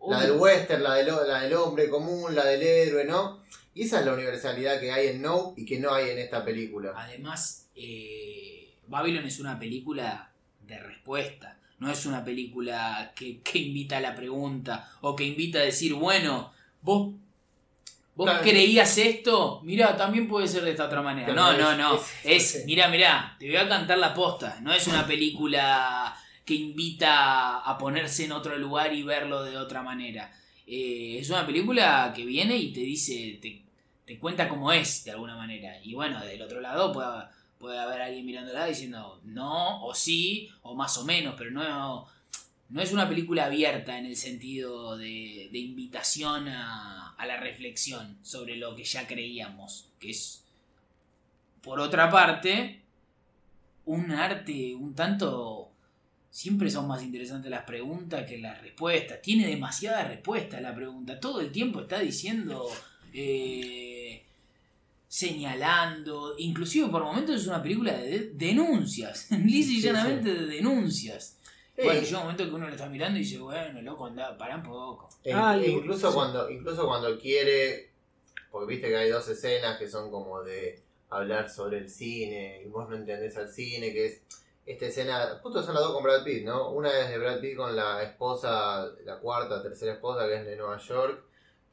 [0.09, 3.43] La del western, la del, la del hombre común, la del héroe, ¿no?
[3.75, 6.45] Y esa es la universalidad que hay en No y que no hay en esta
[6.45, 6.93] película.
[6.97, 10.31] Además, eh, Babylon es una película
[10.67, 11.59] de respuesta.
[11.79, 15.95] No es una película que, que invita a la pregunta o que invita a decir,
[15.95, 17.15] bueno, vos,
[18.15, 18.43] vos Claro.
[18.43, 21.33] creías esto, mirá, también puede ser de esta otra manera.
[21.33, 24.59] No, no no, es- es- Es, mirá, mirá, te voy a cantar la posta.
[24.61, 29.83] No es una película que invita a ponerse en otro lugar y verlo de otra
[29.83, 30.33] manera.
[30.67, 33.63] Eh, es una película que viene y te dice, te,
[34.05, 35.81] te cuenta cómo es de alguna manera.
[35.83, 37.25] Y bueno, del otro lado puede,
[37.59, 42.07] puede haber alguien mirándola diciendo no, o sí, o más o menos, pero no,
[42.69, 48.19] no es una película abierta en el sentido de, de invitación a, a la reflexión
[48.23, 50.43] sobre lo que ya creíamos, que es,
[51.63, 52.83] por otra parte,
[53.85, 55.62] un arte un tanto...
[56.33, 59.21] Siempre son más interesantes las preguntas que las respuestas.
[59.23, 61.21] Tiene demasiadas respuestas la pregunta.
[61.21, 62.69] Todo el tiempo está diciendo...
[63.13, 64.25] eh,
[65.09, 70.47] señalando, inclusive por momentos es una película de de- denuncias, lisa y Sí, llanamente de
[70.47, 71.37] denuncias.
[71.77, 71.83] Sí.
[71.85, 74.57] Bueno, llega un momento que uno lo está mirando y dice, bueno, loco, anda, pará
[74.57, 75.11] un poco.
[75.23, 76.15] E- Ah, e y- incluso sí.
[76.15, 77.91] cuando incluso cuando quiere
[78.51, 82.69] porque viste que hay dos escenas que son como de hablar sobre el cine y
[82.69, 84.21] vos no entendés al cine que es
[84.65, 87.57] esta escena justo son las dos con Brad Pitt no una es de Brad Pitt
[87.57, 91.25] con la esposa la cuarta tercera esposa que es de Nueva York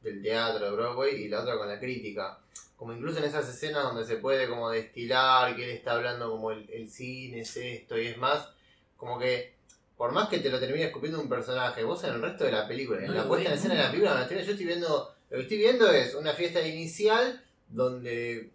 [0.02, 2.38] del teatro de Broadway y la otra con la crítica.
[2.76, 6.50] Como incluso en esas escenas donde se puede como destilar que él está hablando como
[6.50, 8.48] el, el cine es esto y es más
[8.96, 9.54] como que
[9.96, 12.66] por más que te lo termine escupiendo un personaje, vos en el resto de la
[12.66, 15.42] película, en No la puesta en escena de la película, yo estoy viendo, lo que
[15.42, 18.50] estoy viendo es una fiesta inicial donde,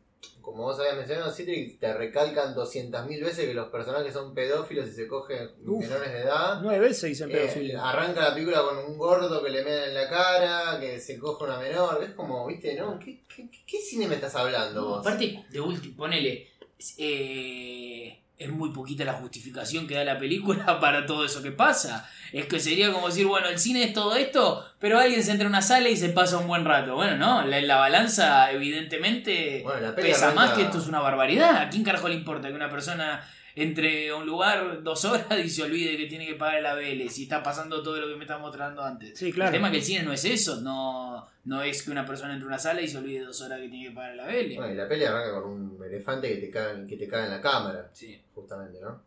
[0.45, 4.91] como vos habías mencionado, Citrix, te recalcan 200.000 veces que los personajes son pedófilos y
[4.93, 5.81] se cogen Uf.
[5.83, 6.59] menores de edad.
[6.61, 7.83] Nueve veces dicen Eh, pedofilia.
[7.89, 11.43] arranca la película con un gordo que le meten en la cara, que se coge
[11.43, 12.03] una menor.
[12.03, 12.97] Es como, viste, ¿no?
[12.99, 14.99] ¿Qué, qué, qué cine me estás hablando vos?
[14.99, 16.49] aparte, de último, ponele.
[16.97, 22.09] eh, es muy poquita la justificación que da la película para todo eso que pasa.
[22.33, 25.45] Es que sería como decir, bueno, el cine es todo esto, pero alguien se entra
[25.47, 26.95] a una sala y se pasa un buen rato.
[26.95, 30.99] Bueno, no, la, la balanza, evidentemente, Bueno, la pesa arranca- más que esto es una
[30.99, 31.57] barbaridad.
[31.57, 33.25] ¿A quién carajo le importa que una persona
[33.57, 37.23] entre un lugar dos horas y se olvide que tiene que pagar el ABL si
[37.23, 39.17] está pasando todo lo que me está mostrando antes.
[39.17, 39.49] Sí, claro.
[39.49, 42.33] El tema es que el cine no es eso, no, no es que una persona
[42.33, 44.55] entre a una sala y se olvide dos horas que tiene que pagar el ABL.
[44.57, 47.31] Bueno, y la peli arranca con un elefante que te caga, que te caga en
[47.31, 48.21] la cámara, Sí.
[48.33, 49.01] justamente, ¿no?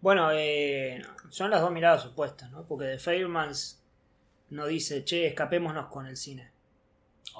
[0.00, 2.64] Bueno, eh, son las dos miradas opuestas, ¿no?
[2.66, 3.80] Porque The Fablemans
[4.50, 6.50] no dice, che, escapémonos con el cine.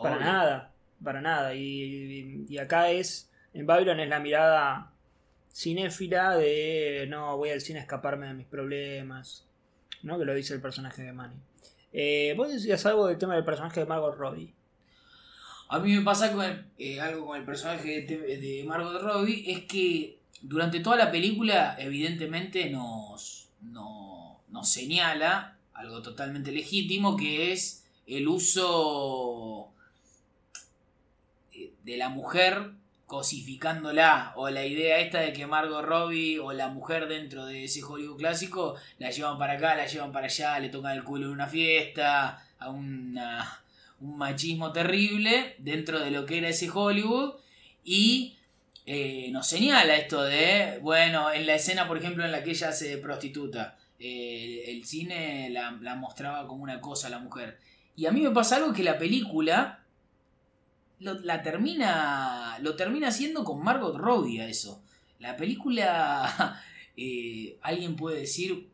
[0.00, 0.72] Para nada,
[1.02, 1.54] para nada.
[1.56, 4.91] Y, y acá es, en Babylon es la mirada
[5.52, 9.44] cinéfila de, no, voy al cine a escaparme de mis problemas,
[10.02, 10.18] ¿no?
[10.18, 11.36] Que lo dice el personaje de Manny.
[11.92, 14.54] Eh, vos decías algo del tema del personaje de Margot Robbie.
[15.68, 16.44] A mí me pasa con
[16.78, 21.76] eh, algo con el personaje de, de Margot Robbie, es que durante toda la película
[21.78, 29.70] evidentemente nos, no- nos señala algo totalmente legítimo, que es el uso
[31.54, 32.72] eh, de la mujer
[33.12, 37.82] cosificándola, o la idea esta de que Margot Robbie o la mujer dentro de ese
[37.82, 41.32] Hollywood clásico la llevan para acá, la llevan para allá, le tocan el culo en
[41.32, 43.20] una fiesta, a un
[44.00, 47.34] machismo terrible dentro de lo que era ese Hollywood
[47.84, 48.38] y
[48.86, 52.70] eh, nos señala esto de, bueno, en la escena, por ejemplo, en la que ella
[52.70, 57.58] hace prostituta, eh, el cine la, la mostraba como una cosa a la mujer.
[57.94, 59.81] Y a mí me pasa algo que la película
[61.02, 64.82] lo, la termina, lo termina haciendo con Margot Robbie a eso.
[65.18, 66.60] La película,
[66.96, 68.68] eh, alguien puede decir,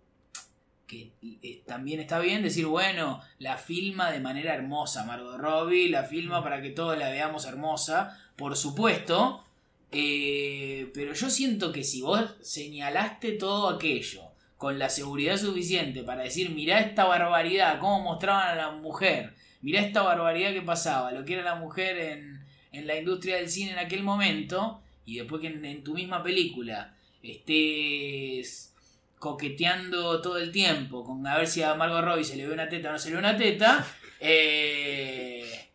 [0.87, 1.12] que
[1.43, 6.43] eh, también está bien decir, bueno, la filma de manera hermosa Margot Robbie, la filma
[6.43, 9.45] para que todos la veamos hermosa, por supuesto,
[9.93, 14.23] eh, pero yo siento que si vos señalaste todo aquello
[14.57, 19.81] con la seguridad suficiente para decir, mirá esta barbaridad, cómo mostraban a la mujer, mirá
[19.81, 22.40] esta barbaridad que pasaba, lo que era la mujer en,
[22.73, 26.23] en la industria del cine en aquel momento, y después que en, en tu misma
[26.23, 28.75] película estés
[29.18, 32.68] coqueteando todo el tiempo con a ver si a Margot Robbie se le ve una
[32.68, 33.85] teta o no se le ve una teta.
[34.21, 35.68] eh,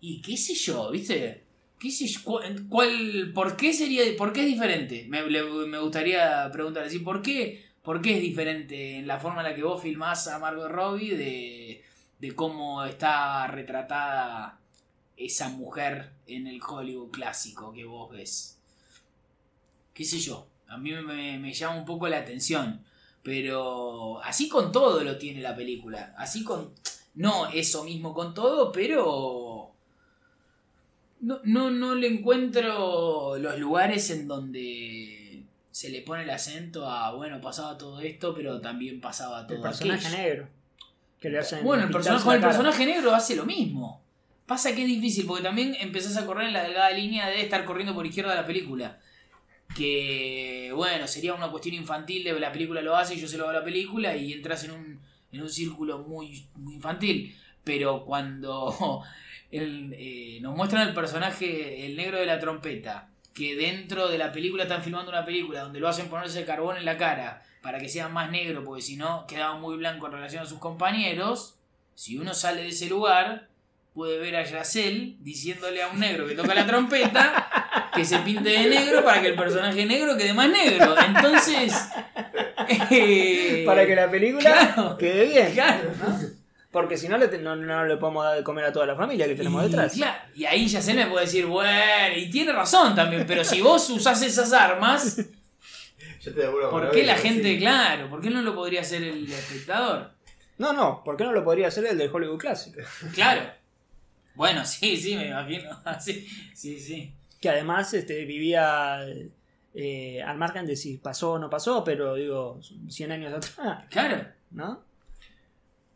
[0.00, 1.42] y qué sé yo, ¿viste?
[1.78, 2.20] ¿Qué sé yo?
[2.24, 5.06] ¿Cuál, cuál- por qué sería, por qué es diferente?
[5.08, 9.42] Me, le- me gustaría preguntar, decir, ¿por qué, ¿por qué es diferente en la forma
[9.42, 11.82] en la que vos filmás a Margot Robbie de,
[12.24, 14.58] de cómo está retratada
[15.14, 18.58] esa mujer en el Hollywood clásico que vos ves?
[19.92, 22.82] qué sé yo, a mí me, me llama un poco la atención.
[23.22, 26.14] Pero así con todo lo tiene la película.
[26.18, 26.72] Así con...
[27.14, 29.70] No eso mismo con todo, pero...
[31.20, 37.14] No, no, no le encuentro los lugares en donde se le pone el acento a,
[37.14, 40.22] bueno, pasaba todo esto, pero también pasaba todo El personaje aquello.
[40.22, 40.48] negro.
[41.24, 44.04] Que le hacen Bueno, el personaje, con el personaje negro hace lo mismo.
[44.44, 47.64] Pasa que es difícil, porque también empezás a correr en la delgada línea de estar
[47.64, 49.00] corriendo por izquierda de la película.
[49.74, 53.44] Que, bueno, sería una cuestión infantil de la película lo hace y yo se lo
[53.44, 55.00] hago a la película y entras en un,
[55.32, 57.34] en un círculo muy, muy infantil.
[57.64, 59.02] Pero cuando
[59.50, 64.32] el, eh, nos muestran el personaje, el negro de la trompeta, que dentro de la
[64.32, 67.88] película están filmando una película donde lo hacen ponerse carbón en la cara para que
[67.88, 71.56] sea más negro, porque si no quedaba muy blanco en relación a sus compañeros.
[71.96, 73.48] Si uno sale de ese lugar,
[73.94, 78.48] puede ver a Yacel diciéndole a un negro que toca la trompeta que se pinte
[78.50, 80.94] de negro para que el personaje negro quede más negro.
[80.98, 81.72] Entonces.
[82.90, 84.40] eh, Para que la película
[84.74, 84.96] Claro.
[84.98, 85.52] quede bien.
[85.52, 85.90] Claro.
[86.74, 88.96] Porque si no le, te- no, no le podemos dar de comer a toda la
[88.96, 89.92] familia que tenemos y, detrás.
[89.94, 93.88] claro, y ahí Yacel me puede decir, bueno, y tiene razón también, pero si vos
[93.90, 95.16] usás esas armas,
[96.20, 97.58] Yo te aseguro que ¿por qué la gente, sí.
[97.58, 100.10] claro, por qué no lo podría hacer el espectador?
[100.58, 102.74] No, no, ¿por qué no lo podría hacer el del Hollywood Classic?
[103.14, 103.42] Claro.
[104.34, 105.70] Bueno, sí, sí, me imagino.
[106.00, 107.12] Sí, sí, sí.
[107.40, 108.98] Que además este, vivía
[109.74, 112.58] eh, al margen de si pasó o no pasó, pero digo,
[112.88, 114.24] 100 años atrás, Claro.
[114.50, 114.82] ¿no?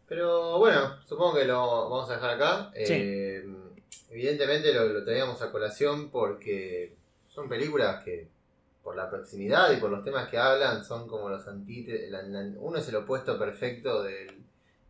[0.09, 2.73] Pero bueno, supongo que lo vamos a dejar acá.
[2.75, 2.95] Sí.
[2.95, 3.45] Eh,
[4.11, 6.97] evidentemente lo, lo teníamos a colación porque
[7.29, 8.29] son películas que,
[8.83, 12.11] por la proximidad y por los temas que hablan, son como los antítesis.
[12.57, 14.45] Uno es el opuesto perfecto del,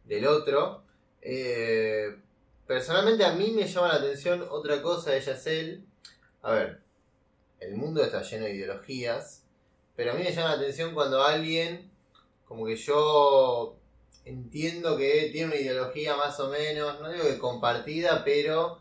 [0.05, 0.85] del otro.
[1.21, 2.17] Eh,
[2.65, 5.85] personalmente a mí me llama la atención otra cosa de Yacel.
[6.43, 6.81] A ver,
[7.59, 9.43] el mundo está lleno de ideologías,
[9.97, 11.91] pero a mí me llama la atención cuando alguien,
[12.47, 13.78] como que yo
[14.29, 18.81] entiendo que tiene una ideología más o menos, no digo que compartida, pero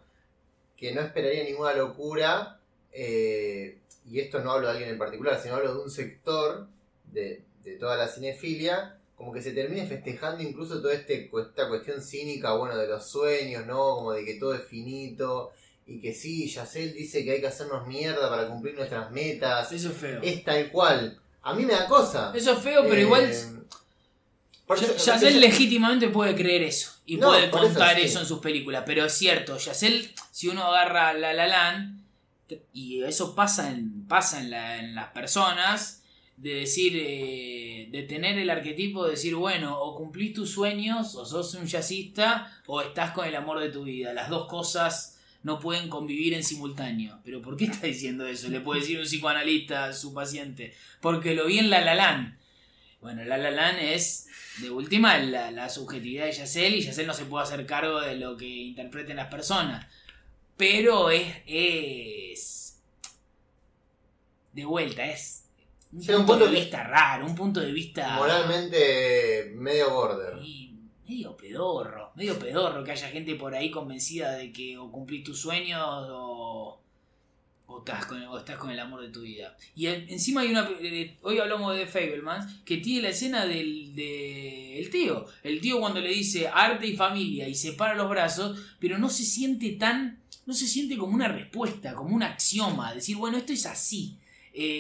[0.75, 2.59] que no esperaría ninguna locura.
[2.91, 3.77] eh,
[4.09, 6.67] y esto no hablo de alguien en particular, sino hablo de un sector
[7.11, 12.01] de, de toda la cinefilia, como que se termine festejando incluso toda este, esta cuestión
[12.01, 13.95] cínica, bueno, de los sueños, ¿no?
[13.95, 15.51] Como de que todo es finito,
[15.85, 19.89] y que sí, Yacel dice que hay que hacernos mierda para cumplir nuestras metas, Eso
[19.89, 20.19] es feo.
[20.23, 21.19] es tal cual.
[21.41, 22.31] a mí me da cosa.
[22.35, 23.45] Eso es feo, pero igual Eh,
[24.75, 28.01] Yacel legítimamente puede creer eso y No, puede eso contar sí.
[28.01, 28.83] eso en sus películas.
[28.85, 32.01] Pero es cierto, Yacel, si uno agarra La La Land,
[32.73, 36.03] y eso pasa en, pasa en, la- en las personas,
[36.37, 41.25] de decir, eh, de tener el arquetipo de decir, bueno, o cumplís tus sueños, o
[41.25, 44.13] sos un jazzista, o estás con el amor de tu vida.
[44.13, 47.19] Las dos cosas no pueden convivir en simultáneo.
[47.25, 48.49] Pero ¿por qué está diciendo eso?
[48.49, 50.73] Le puede decir un psicoanalista a su paciente.
[51.01, 52.36] Porque lo vi en La La Land.
[53.07, 54.27] Bueno, La La Land es,
[54.59, 58.17] de última, la, la subjetividad de Yacel y Yacel no se puede hacer cargo de
[58.17, 59.87] lo que interpreten las personas.
[60.57, 62.83] Pero es, es...
[64.51, 65.45] De vuelta, es...
[65.93, 68.17] Un Llega un punto, punto de vista raro, un punto de vista...
[68.17, 70.43] Moralmente medio border.
[70.43, 70.75] Y
[71.07, 75.39] medio pedorro, medio pedorro que haya gente por ahí convencida de que o cumplís tus
[75.39, 76.81] sueños o,
[77.67, 79.55] o, estás, con, o estás con el amor de tu vida.
[79.75, 80.69] Y en- encima hay una...
[80.81, 85.25] eh, Hoy hablamos de Fablemans, que tiene la escena del de el tío.
[85.43, 89.23] El tío cuando le dice arte y familia y separa los brazos, pero no se
[89.23, 90.19] siente tan...
[90.45, 92.93] No se siente como una respuesta, como un axioma.
[92.93, 94.17] Decir, bueno, esto es así.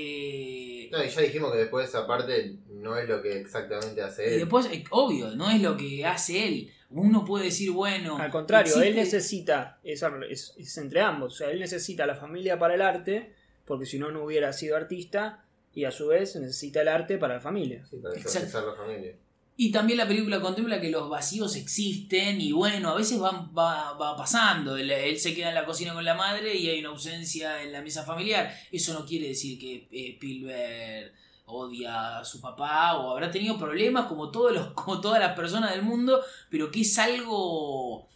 [0.01, 4.23] Eh, No, y ya dijimos que después esa parte no es lo que exactamente hace
[4.29, 4.39] y él.
[4.39, 6.71] después, eh, obvio, no es lo que hace él.
[6.89, 8.17] Uno puede decir, bueno.
[8.17, 12.57] Al contrario, él necesita, es, es- es entre ambos, o sea, él necesita la familia
[12.57, 13.33] para el arte,
[13.65, 17.35] porque si no, no hubiera sido artista, y a su vez necesita el arte para
[17.35, 17.85] la familia.
[17.89, 19.15] Sí, para la familia.
[19.59, 23.93] Y también la película contempla que los vacíos existen y bueno, a veces van, va,
[23.93, 24.77] va pasando.
[24.77, 27.71] Él, él se queda en la cocina con la madre y hay una ausencia en
[27.71, 28.53] la mesa familiar.
[28.71, 31.11] Eso no quiere decir que eh, Spielberg
[31.47, 35.71] odia a su papá o habrá tenido problemas como, todos los, como todas las personas
[35.71, 38.07] del mundo, pero que es algo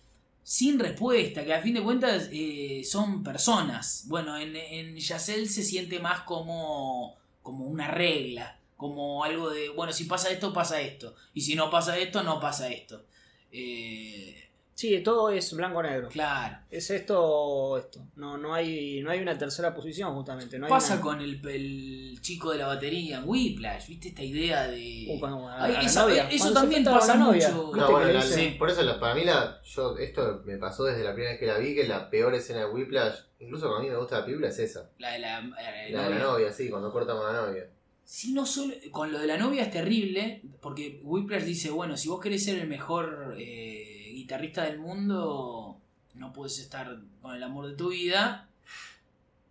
[0.44, 4.06] sin respuesta, que a fin de cuentas eh, son personas.
[4.08, 10.06] Bueno, en, en se siente más como, como una regla, como algo de, bueno, si
[10.06, 13.06] pasa esto, pasa esto, y si no pasa esto, no pasa esto.
[13.52, 16.07] Eh, Sí, todo es blanco-negro.
[16.10, 16.57] claro.
[16.71, 18.07] Es esto o esto.
[18.15, 20.57] No, no, hay, no hay una tercera posición, justamente.
[20.57, 24.07] No hay pasa una- con el, el chico de la batería Whiplash, ¿viste?
[24.07, 25.05] Esta idea de...
[25.10, 26.23] Uh, cuando- a- Ay, a esa- novia.
[26.29, 27.65] eso Cuando se también pasa novia, mucho.
[27.67, 28.55] ¿viste No, bueno, la- dice?
[28.57, 31.45] por eso la- para mí la, yo, esto me pasó desde la primera vez que
[31.47, 34.25] la vi, que la peor escena de Whiplash, incluso cuando a mí me gusta la
[34.25, 34.89] película, es esa.
[34.97, 36.19] La de la, la de La novia.
[36.23, 37.69] novia, sí, cuando corta con la novia.
[38.03, 38.73] Sí, no solo.
[38.91, 42.57] Con lo de la novia es terrible, porque Whiplash dice: bueno, si vos querés ser
[42.60, 43.90] el mejor eh,
[44.32, 45.78] guitarrista del mundo,
[46.13, 48.48] no puedes estar con el amor de tu vida.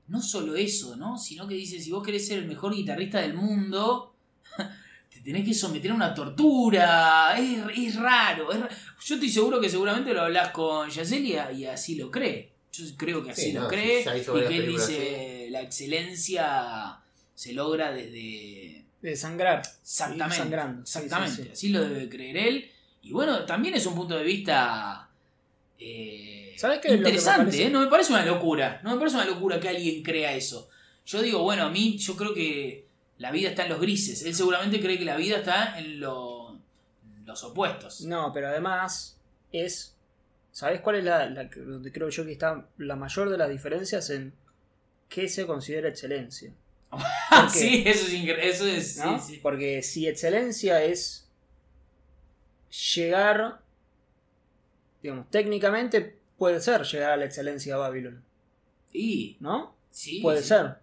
[0.09, 1.19] No solo eso, ¿no?
[1.19, 4.15] Sino que dice: si vos querés ser el mejor guitarrista del mundo,
[5.13, 7.39] te tenés que someter a una tortura.
[7.39, 8.51] Es, es raro.
[8.53, 8.59] es
[9.05, 12.51] Yo estoy seguro que seguramente lo hablas con Yacel y, así lo cree.
[12.73, 14.01] Yo creo que así Sí, lo no, cree.
[14.01, 16.99] y que él dice: la excelencia
[17.35, 19.61] se logra desde De sangrar.
[19.83, 20.37] Exactamente.
[20.37, 20.87] Sangrando.
[20.87, 21.37] Sí, Exactamente.
[21.37, 21.49] sí, sí.
[21.53, 22.71] Así lo debe creer él.
[23.03, 25.09] Y bueno, también es un punto de vista.
[25.79, 27.65] eh, ¿Sabes qué me interesante, parece?
[27.67, 27.71] ¿eh?
[27.71, 28.81] No me parece una locura.
[28.85, 30.69] No me parece una locura que alguien crea eso.
[31.07, 32.85] Yo digo, bueno, a mí, yo creo que
[33.19, 34.23] la vida está en los grises.
[34.25, 36.59] Él seguramente cree que la vida está en lo-
[37.25, 38.03] los opuestos.
[38.03, 39.17] No, pero además
[39.53, 39.95] es.
[40.53, 44.33] ¿Sabes cuál es la, donde creo yo que está la mayor de las diferencias en
[45.09, 46.53] qué se considera excelencia?
[47.53, 48.13] Sí, eso es
[48.55, 48.97] Eso es.
[48.99, 49.19] ¿no?
[49.21, 49.41] sí, sí.
[49.43, 51.27] Porque si excelencia es
[52.71, 53.61] llegar,
[55.03, 58.25] digamos, técnicamente puede ser llegar a la excelencia de Babylon,
[58.93, 59.75] Y, ¿no?
[59.91, 60.49] sí, puede sí.
[60.49, 60.77] ser.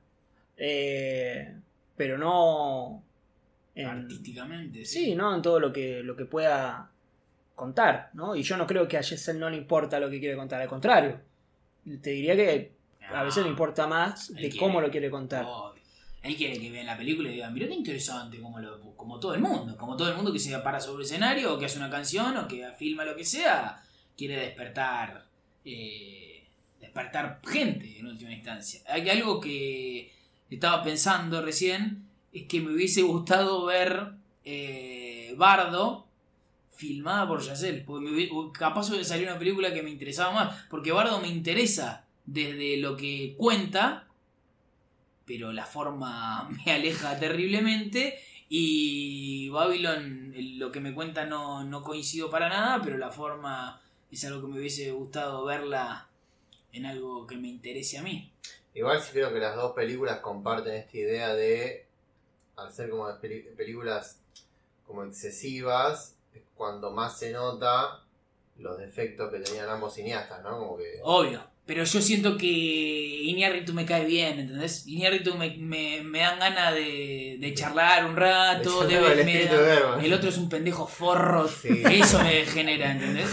[0.57, 1.55] Eh,
[1.95, 3.03] pero no...
[3.75, 4.85] en- Artísticamente.
[4.85, 5.35] Sí, ¿no?
[5.35, 6.89] En todo lo que, lo que pueda
[7.55, 8.35] contar, ¿no?
[8.35, 10.67] Y yo no creo que a Jessel no le importa lo que quiere contar, al
[10.67, 11.19] contrario.
[12.01, 12.71] Te diría que
[13.09, 15.45] a veces le Ah, importa más de cómo lo quiere contar.
[15.47, 15.76] Obvio.
[16.27, 19.33] Él quiere que vean la película y digan, mira qué interesante, como, lo, como todo
[19.33, 21.77] el mundo, como todo el mundo que se para sobre el escenario, o que hace
[21.77, 23.81] una canción, o que filma lo que sea,
[24.17, 25.25] quiere despertar,
[25.63, 26.43] eh,
[26.81, 28.81] despertar gente en última instancia.
[28.87, 30.11] Hay algo que
[30.49, 34.11] estaba pensando recién, es que me hubiese gustado ver
[34.43, 36.07] eh, Bardo
[36.75, 41.19] filmada por Yacel, porque capaz de salir una película que me interesaba más, porque Bardo
[41.21, 44.06] me interesa desde lo que cuenta,
[45.27, 48.19] pero la forma me aleja terriblemente.
[48.49, 54.23] Y Babylon, lo que me cuenta no, no coincido para nada, pero la forma es
[54.23, 56.07] algo que me hubiese gustado verla
[56.71, 58.31] en algo que me interese a mí.
[58.73, 61.87] Igual sí creo que las dos películas comparten esta idea de,
[62.55, 64.21] al ser como películas
[64.85, 68.03] como excesivas, es cuando más se nota
[68.57, 70.57] los defectos que tenían ambos cineastas, ¿no?
[70.57, 71.43] Como que Obvio.
[71.67, 74.87] Pero yo siento que Iñárritu me cae bien, ¿entendés?
[74.87, 78.85] Iñárritu me, me, me dan ganas de, de charlar un rato.
[78.85, 81.47] De charlar el me otro es un pendejo forro.
[81.47, 81.83] Sí.
[81.91, 83.29] Eso me genera, ¿entendés?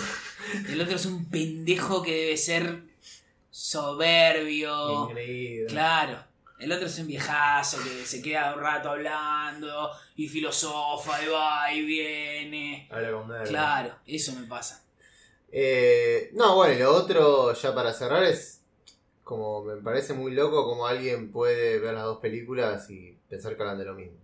[0.68, 2.82] El otro es un pendejo que debe ser
[3.50, 5.10] soberbio.
[5.10, 5.66] Increíble.
[5.68, 6.24] Claro.
[6.58, 11.72] El otro es un viejazo que se queda un rato hablando y filosofa y va
[11.72, 12.88] y viene.
[12.90, 13.44] Habla con.
[13.44, 14.83] Claro, eso me pasa.
[15.56, 18.60] Eh, no, bueno, y lo otro, ya para cerrar, es
[19.22, 23.62] como me parece muy loco como alguien puede ver las dos películas y pensar que
[23.62, 24.18] hablan de lo mismo.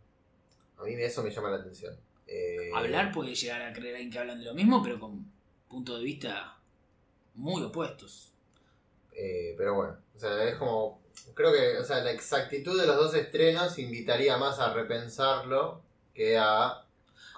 [0.78, 1.96] A mí eso me llama la atención.
[2.26, 5.24] Eh, Hablar puede llegar a creer a alguien que hablan de lo mismo, pero con
[5.68, 6.58] puntos de vista
[7.34, 8.32] muy opuestos.
[9.12, 11.00] eh, pero bueno, o sea, es como.
[11.34, 15.80] Creo que o sea, la exactitud de los dos estrenos invitaría más a repensarlo
[16.14, 16.84] que a.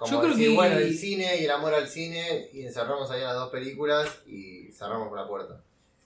[0.03, 3.09] Como Yo creo decir, que- bueno, el cine y el amor al cine y encerramos
[3.11, 5.61] ahí las dos películas y cerramos con la puerta.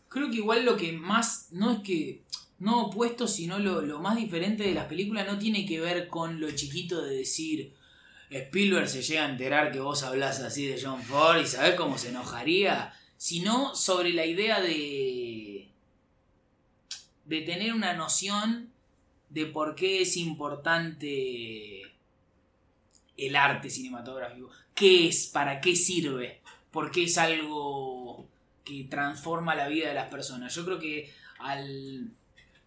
[0.10, 2.22] Creo que igual lo que más, no es que,
[2.60, 6.40] no opuesto, sino lo, lo más diferente de las películas no tiene que ver con
[6.40, 7.74] lo chiquito de decir,
[8.30, 11.98] Spielberg se llega a enterar que vos hablás así de John Ford y sabés cómo
[11.98, 15.70] se enojaría, sino sobre la idea de,
[17.26, 18.72] de tener una noción
[19.30, 21.87] de por qué es importante
[23.18, 26.40] el arte cinematográfico, qué es, para qué sirve,
[26.72, 28.28] por qué es algo
[28.64, 30.54] que transforma la vida de las personas.
[30.54, 31.10] Yo creo que
[31.40, 32.12] al,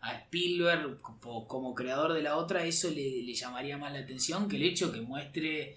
[0.01, 4.57] a Spielberg, como, creador de la otra, eso le, le llamaría más la atención que
[4.57, 5.77] el hecho que muestre,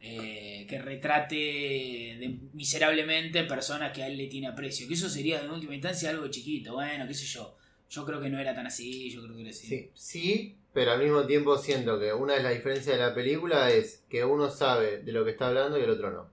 [0.00, 4.86] eh, que retrate de- miserablemente personas que a él le tiene aprecio.
[4.88, 7.56] Que eso sería en última instancia algo chiquito, bueno, qué sé yo.
[7.90, 9.66] Yo creo que no era tan así, yo creo que era así.
[9.66, 13.70] Sí, sí, pero al mismo tiempo siento que una de las diferencias de la película
[13.70, 16.28] es que uno sabe de lo que está hablando y el otro no.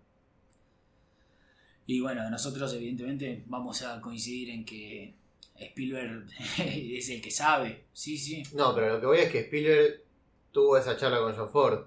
[1.85, 5.13] Y bueno, nosotros evidentemente vamos a coincidir en que
[5.55, 6.25] Spielberg
[6.57, 7.85] es el que sabe.
[7.93, 8.43] Sí, sí.
[8.53, 10.03] No, pero lo que voy es que Spielberg
[10.51, 11.85] tuvo esa charla con John Ford.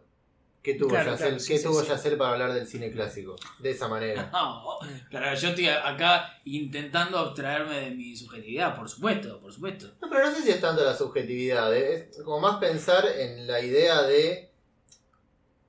[0.66, 1.86] ¿Qué tuvo, Claro, Yacel, claro, sí, ¿qué sí, tuvo sí.
[1.86, 3.36] Yacel para hablar del cine clásico?
[3.60, 4.28] De esa manera.
[4.32, 9.92] No, claro, yo estoy acá intentando abstraerme de mi subjetividad, por supuesto, por supuesto.
[10.02, 12.08] No, pero no sé si es tanto la subjetividad, ¿eh?
[12.10, 14.50] es como más pensar en la idea de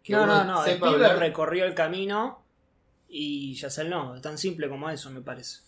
[0.01, 0.63] que No, uno no, no.
[0.63, 1.19] sepa Spielberg hablar.
[1.19, 2.43] recorrió el camino
[3.07, 4.15] y Yacel no.
[4.15, 5.59] Es tan simple como eso, me parece.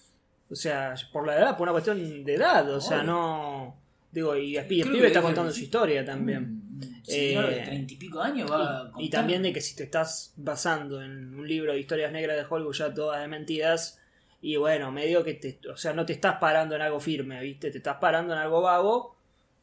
[0.50, 2.68] O sea, por la edad, por una cuestión de edad.
[2.74, 3.78] O sea, no.
[4.12, 6.44] Digo, y Spielberg que está contando el su historia también.
[6.44, 6.59] Un
[7.04, 9.84] señor de Eh, treinta y pico años va a Y, también de que si te
[9.84, 14.00] estás basando en un libro de historias negras de Hollywood ya todas desmentidas,
[14.42, 17.72] y bueno, medio que te, o sea, no te estás parando en algo firme, ¿viste?
[17.72, 19.16] Te estás parando en algo vago,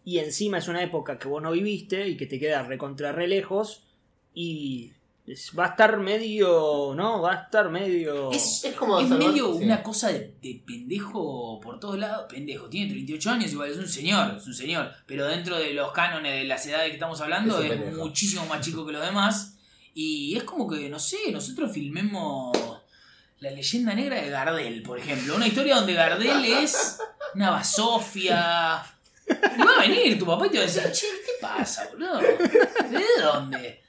[0.04, 3.26] y encima es una época que vos no viviste y que te queda recontra re
[3.26, 3.84] lejos,
[4.34, 4.92] y
[5.58, 7.20] va a estar medio, ¿no?
[7.20, 8.30] Va a estar medio...
[8.30, 9.64] Es, Es como es medio sí.
[9.64, 12.26] una cosa de, de pendejo por todos lados.
[12.28, 14.92] Pendejo, tiene 38 años, igual es un señor, es un señor.
[15.06, 18.64] Pero dentro de los cánones de las edades que estamos hablando, Es es, muchísimo más
[18.64, 19.58] chico que los demás.
[19.94, 22.56] Y es como que, no sé, nosotros filmemos
[23.40, 25.34] la leyenda negra de Gardel, por ejemplo.
[25.34, 26.98] Una historia donde Gardel es
[27.34, 28.84] una basofia.
[29.28, 31.88] Y va a venir tu papá y te va a decir, che, ¿qué te pasa,
[31.90, 32.20] boludo?
[32.20, 33.85] ¿De dónde?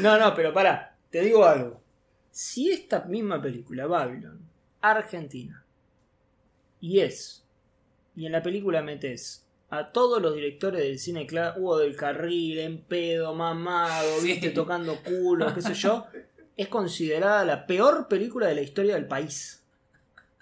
[0.00, 1.80] No, no, pero pará, te digo algo.
[2.30, 4.40] Si esta misma película, Babylon,
[4.80, 5.64] Argentina,
[6.80, 7.44] y es,
[8.16, 11.26] y en la película metes a todos los directores del cine
[11.56, 14.28] Hugo del Carril, en pedo, mamado, Sí.
[14.28, 16.06] viste, tocando culo, qué sé yo,
[16.56, 19.62] es considerada la peor película de la historia del país.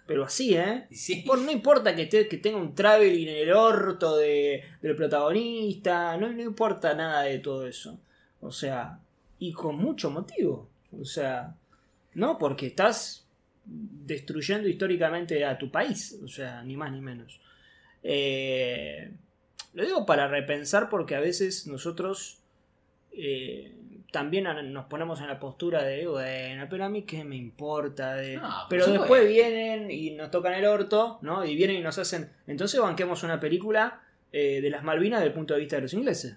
[0.07, 0.87] Pero así, ¿eh?
[0.89, 1.17] Y sí.
[1.27, 6.17] Por- no importa que, te- que tenga un traveling en el orto de, del protagonista,
[6.17, 7.99] no, no importa nada de todo eso.
[8.41, 9.01] O sea,
[9.39, 10.69] y con mucho motivo.
[11.01, 11.55] O sea,
[12.15, 13.27] no porque estás
[13.65, 17.41] destruyendo históricamente a tu país, o sea, ni más ni menos.
[18.03, 19.11] Eh,
[19.75, 22.39] lo digo para repensar porque a veces nosotros
[23.13, 23.75] eh,
[24.13, 28.37] también nos ponemos en la postura de, bueno, pero a mí qué me importa, de...
[28.37, 31.45] No, por pero después vienen y nos tocan el orto, ¿no?
[31.45, 32.31] Y vienen y nos hacen...
[32.47, 34.01] Entonces banquemos una película
[34.33, 36.37] eh, de las Malvinas desde el punto de vista de los ingleses.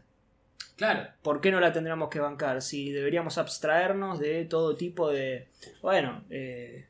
[0.80, 1.10] Claro.
[1.22, 2.62] ¿Por qué no la tendríamos que bancar?
[2.62, 5.50] Si deberíamos abstraernos de todo tipo de...
[5.82, 6.88] Bueno, eh,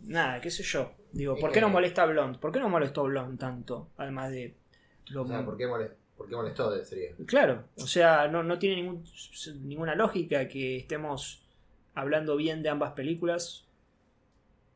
[0.00, 0.92] nada, qué sé yo.
[1.12, 2.38] Digo, ¿por qué nos molesta Blonde?
[2.38, 3.90] ¿Por qué nos molestó Blonde tanto?
[3.98, 4.54] Además de...
[5.10, 5.24] Lo...
[5.24, 6.82] O sea, ¿por qué, mole- por qué molestó?
[6.82, 7.10] Sería.
[7.26, 9.04] Claro, o sea, no, no tiene ningún,
[9.64, 11.44] ninguna lógica que estemos
[11.94, 13.66] hablando bien de ambas películas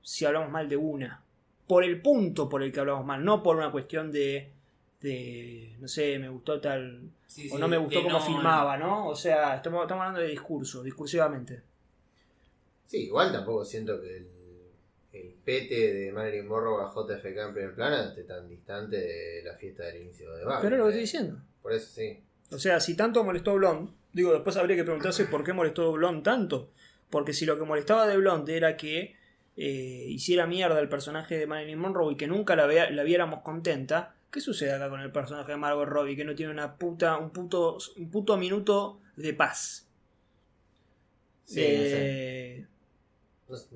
[0.03, 1.23] si hablamos mal de una.
[1.67, 4.53] Por el punto por el que hablamos mal, no por una cuestión de,
[5.03, 9.09] de no sé, me gustó tal Sí, o no me gustó cómo no- filmaba, ¿no?
[9.09, 11.63] O sea, estamos, estamos hablando de discurso, discursivamente.
[12.87, 14.27] Sí, igual tampoco siento que el,
[15.15, 19.55] el pete de Marilyn Monroe a JFK en primer plano esté tan distante de la
[19.55, 20.63] fiesta del inicio de Barbie.
[20.63, 20.93] Pero es lo que eh.
[20.93, 21.43] estoy diciendo.
[21.63, 22.21] Por eso sí.
[22.51, 25.89] O sea, si tanto molestó a Blonde, digo, después habría que preguntarse por qué molestó
[25.89, 26.71] a Blonde tanto.
[27.09, 29.17] Porque si lo que molestaba de Blonde era que
[29.57, 33.41] eh, hiciera mierda el personaje de Marilyn Monroe y que nunca la, vea- la viéramos
[33.41, 37.19] contenta, ¿qué sucede acá con el personaje de Margot Robbie que no tiene una puta,
[37.19, 39.87] un puto, un puto minuto de paz?
[41.45, 41.61] Sí.
[41.63, 42.67] Eh,
[43.49, 43.67] No sé.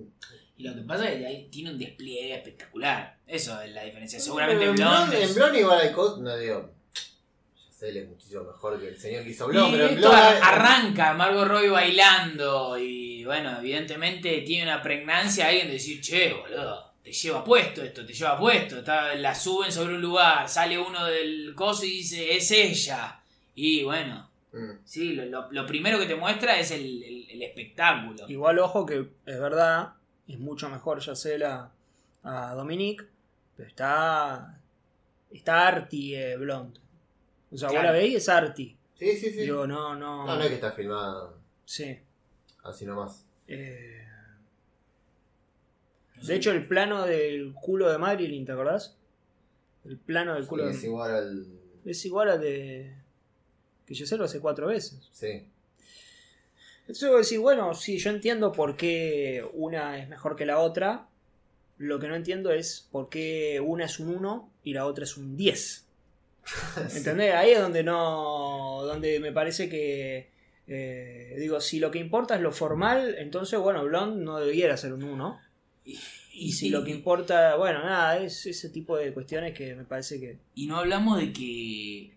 [0.59, 3.19] Y lo que pasa es que ahí tiene un despliegue espectacular.
[3.27, 4.19] Eso es la diferencia.
[4.19, 5.23] Seguramente en Blonde.
[5.23, 6.19] En Blonde igual hay cosas.
[6.21, 6.71] No digo.
[6.95, 10.17] Ya sé, él es muchísimo mejor que el señor que hizo Blonde, pero en Blonde.
[10.17, 16.86] arranca Margot Robbie bailando y bueno, evidentemente tiene una pregnancia alguien de decir, che, boludo,
[17.07, 21.05] te lleva puesto esto, te lleva puesto, está, la suben sobre un lugar, sale uno
[21.07, 23.21] del coso y dice, es ella.
[23.55, 24.71] Y bueno, Mm.
[24.85, 28.25] sí, lo, lo- lo primero que te muestra es el, el- el espectáculo.
[28.29, 29.93] igual, ojo que es verdad,
[30.27, 31.71] es mucho mejor ya sé la
[32.25, 33.05] a Dominique,
[33.57, 34.59] pero está.
[35.31, 36.81] Está Artie eh, Blonde.
[37.53, 37.93] O sea, vos Claro.
[37.93, 38.77] la veis, es Artie.
[38.99, 39.43] Sí, sí, sí.
[39.43, 40.27] Digo, no, no.
[40.27, 41.97] No, no es que está filmado Sí.
[42.65, 43.25] así nomás.
[43.47, 43.96] Eh,
[46.23, 48.97] de hecho, el plano del culo de Marilyn, ¿te acordás?
[49.85, 50.87] El plano del Sí, culo es de...
[50.89, 51.47] igual al.
[51.85, 52.93] Es igual al de.
[53.87, 55.09] Que yo lo hace cuatro veces.
[55.13, 55.47] Sí.
[56.89, 60.59] Eso voy a decir, bueno, sí, yo entiendo por qué una es mejor que la
[60.59, 61.09] otra.
[61.79, 65.17] Lo que no entiendo es por qué una es un 1 y la otra es
[65.17, 65.87] un 10.
[66.97, 67.35] ¿Entendés?
[67.35, 68.81] Ahí es donde no.
[68.85, 70.31] donde me parece que.
[70.67, 74.93] eh, digo, si lo que importa es lo formal, entonces, bueno, Blonde no debiera ser
[74.93, 75.41] un 1.
[75.87, 75.99] Y,
[76.33, 80.21] Y si lo que importa, bueno, nada, es ese tipo de cuestiones que me parece
[80.21, 80.39] que.
[80.55, 82.13] y no hablamos de que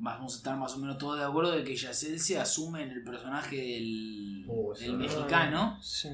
[0.00, 2.90] vamos a estar más o menos todos de acuerdo de que Yacel se asume en
[2.90, 4.98] el personaje del, eso del no.
[4.98, 5.78] mexicano.
[5.82, 6.08] Sí.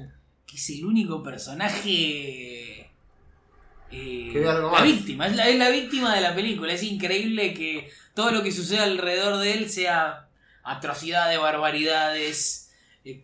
[0.45, 2.91] que es el único personaje.
[3.91, 6.73] eh, la víctima, es la, es la víctima de la película.
[6.73, 10.27] Es increíble que todo lo que sucede alrededor de él sea
[10.63, 12.71] atrocidades, barbaridades,
[13.03, 13.21] eh,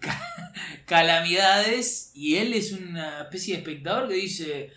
[0.92, 4.72] calamidades, y él es una especie de espectador que dice.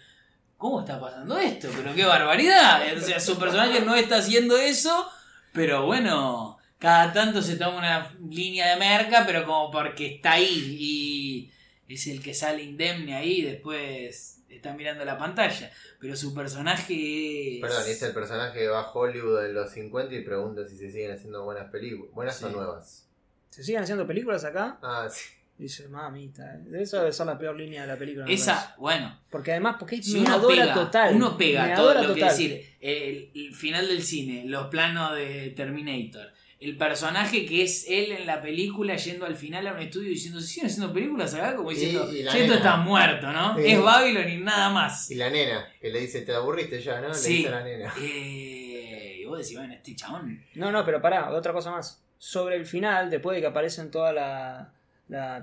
[0.56, 1.68] ¿Cómo está pasando esto?
[1.76, 2.80] Pero qué barbaridad.
[2.96, 5.06] O sea, su personaje no está haciendo eso,
[5.52, 10.76] pero bueno, cada tanto se toma una línea de merca, pero como porque está ahí
[10.78, 15.70] y es el que sale indemne ahí y después está mirando la pantalla.
[16.00, 17.60] Pero su personaje es...
[17.60, 20.78] Perdón, y es el personaje que va a Hollywood en los 50 y pregunta si
[20.78, 22.14] se siguen haciendo buenas películas.
[22.14, 22.54] ¿Buenas o Sí.
[22.54, 23.06] nuevas?
[23.50, 24.78] ¿Se siguen haciendo películas acá?
[24.80, 25.24] Ah, sí.
[25.56, 28.26] Dice, mamita, eh, esa debe ser la peor línea de la película.
[28.28, 31.14] Esa, bueno, Porque además, porque si me uno pega, total.
[31.14, 32.28] uno pega todo lo que total.
[32.30, 38.10] decir, el, el final del cine, los planos de Terminator, el personaje que es él
[38.12, 41.54] en la película yendo al final a un estudio diciendo, ¿se siguen haciendo películas acá?
[41.54, 43.56] Como diciendo, Y- y la "Che, esto está muerto, ¿no?
[43.56, 43.62] Sí.
[43.66, 45.08] Es Babylon y nada más.
[45.10, 47.08] Y la nena, que le dice, te aburriste ya, ¿no?
[47.08, 47.36] Le Sí.
[47.36, 47.94] dice a la nena.
[48.00, 50.42] Eh, y vos decís, bueno, este chabón.
[50.54, 52.02] No, no, pero pará, otra cosa más.
[52.18, 54.72] Sobre el final, después de que aparecen todas la,
[55.08, 55.40] la-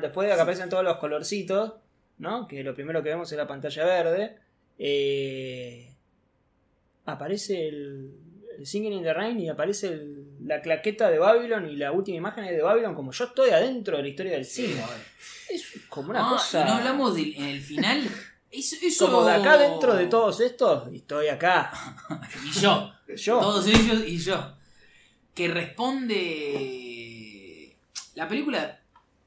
[0.00, 1.74] después de que aparecen todos los colorcitos,
[2.18, 2.46] ¿no?
[2.46, 4.36] Que lo primero que vemos es la pantalla verde.
[4.78, 5.88] eh,
[7.04, 8.10] aparece el,
[8.58, 12.16] el Singing in the Rain y aparece el- la claqueta de Babylon y la última
[12.18, 14.82] imagen es de Babylon como yo estoy adentro de la historia del cine.
[15.50, 16.64] Es como una Ah, cosa...
[16.64, 18.02] no hablamos del en el final.
[18.50, 21.72] Eso, eso- Como de acá dentro de todos estos, estoy acá.
[22.44, 22.92] Y yo.
[23.16, 23.40] Yo.
[23.40, 24.54] Todos ellos y yo.
[25.34, 26.12] Que responde.
[28.14, 28.80] La película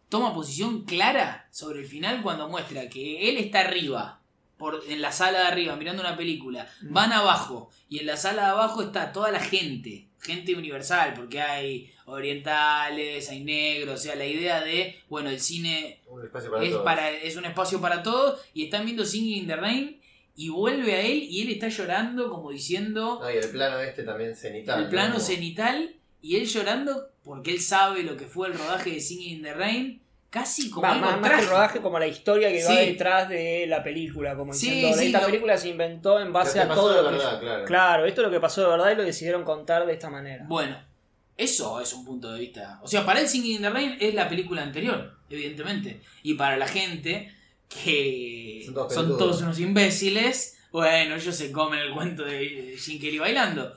[0.10, 4.22] toma posición clara sobre el final cuando muestra que él está arriba,
[4.58, 6.68] por, en la sala de arriba, mirando una película.
[6.84, 10.08] Van abajo y en la sala de abajo está toda la gente.
[10.22, 16.02] Gente universal, porque hay orientales, hay negros, o sea, la idea de, bueno, el cine
[16.08, 16.84] Un espacio para es, todos.
[16.84, 20.02] para, es un espacio para todos y están viendo Singing in the Rain
[20.36, 24.04] y vuelve a él y él está llorando como diciendo No, y el plano este
[24.04, 24.84] también cenital.
[24.84, 25.96] el plano cenital
[26.26, 29.54] y él llorando porque él sabe lo que fue el rodaje de Singing in the
[29.54, 33.30] Rain casi como Va, algo más, más el rodaje, como la historia que va detrás
[33.30, 34.36] de la película.
[34.36, 37.16] Como Sí, diciendo, sí, esta lo- película se inventó en base a todo lo que.
[37.18, 37.66] verdad, claro.
[37.66, 40.44] Claro, esto es lo que pasó de verdad y lo decidieron contar de esta manera.
[40.48, 40.78] Bueno,
[41.38, 42.80] eso es un punto de vista.
[42.84, 46.02] O sea, para él Singing in the Rain es la película anterior, evidentemente.
[46.24, 47.34] Y para la gente
[47.70, 53.00] que Son todos son todos unos imbéciles, bueno, ellos se comen el cuento de Jim
[53.00, 53.74] Kelly bailando.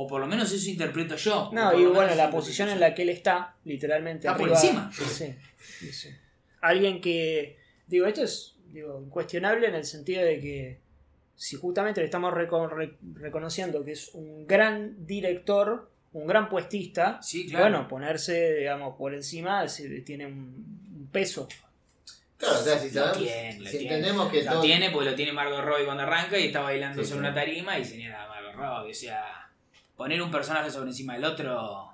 [0.00, 1.50] O por lo menos eso interpreto yo.
[1.52, 4.28] No, por y bueno, la posición en la que él está, literalmente.
[4.28, 4.90] Está por arriba- encima.
[4.92, 5.34] Sí,
[5.80, 6.08] sí, sí.
[6.60, 7.56] Alguien que.
[7.86, 10.78] Digo, esto es digo, incuestionable en el sentido de que
[11.34, 17.20] si justamente le estamos reco- re- reconociendo que es un gran director, un gran puestista,
[17.22, 17.64] Sí, claro.
[17.64, 20.32] bueno, ponerse, digamos, por encima es- tiene un,
[20.96, 21.48] un peso.
[22.36, 23.94] Claro, o sea, si sabemos, tiene, lo si tiene.
[23.96, 24.60] entendemos que Lo todo...
[24.62, 27.26] tiene porque lo tiene Margot Robbie cuando arranca y está bailando Sí, sobre sí.
[27.26, 28.92] una tarima y señala a Margot Robbie.
[28.92, 29.47] O sea,
[29.98, 31.92] poner un personaje sobre encima del otro.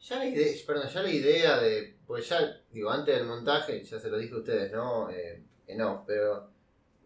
[0.00, 1.96] Ya la idea, perdón, ya la idea de.
[2.06, 5.10] Pues ya, digo, antes del montaje, ya se lo dije a ustedes, ¿no?
[5.10, 5.42] Eh,
[5.76, 6.48] no, pero.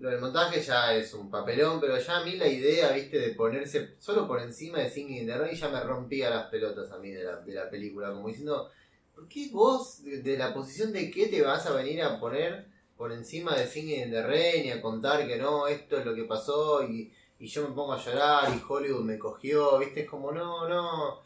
[0.01, 3.35] Lo del montaje ya es un papelón, pero ya a mí la idea, viste, de
[3.35, 6.99] ponerse solo por encima de Singing in the Rain ya me rompía las pelotas a
[6.99, 8.71] mí de la, de la película, como diciendo,
[9.15, 12.67] ¿por qué vos, de, de la posición de qué te vas a venir a poner
[12.97, 16.15] por encima de Singing in the Rain y a contar que no, esto es lo
[16.15, 20.11] que pasó y, y yo me pongo a llorar y Hollywood me cogió, viste, es
[20.11, 21.21] como, no, no.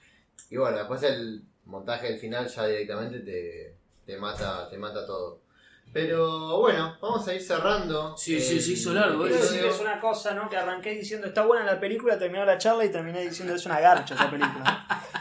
[0.50, 3.74] Y bueno, después el montaje del final ya directamente te,
[4.06, 5.40] te mata te mata todo.
[5.92, 8.16] Pero bueno, vamos a ir cerrando.
[8.16, 9.40] Sí, sí, el se hizo largo, Quiero ¿eh?
[9.40, 10.48] decirles una cosa, ¿no?
[10.48, 13.80] Que arranqué diciendo está buena la película, terminó la charla y terminé diciendo es una
[13.80, 14.86] garcha esta película.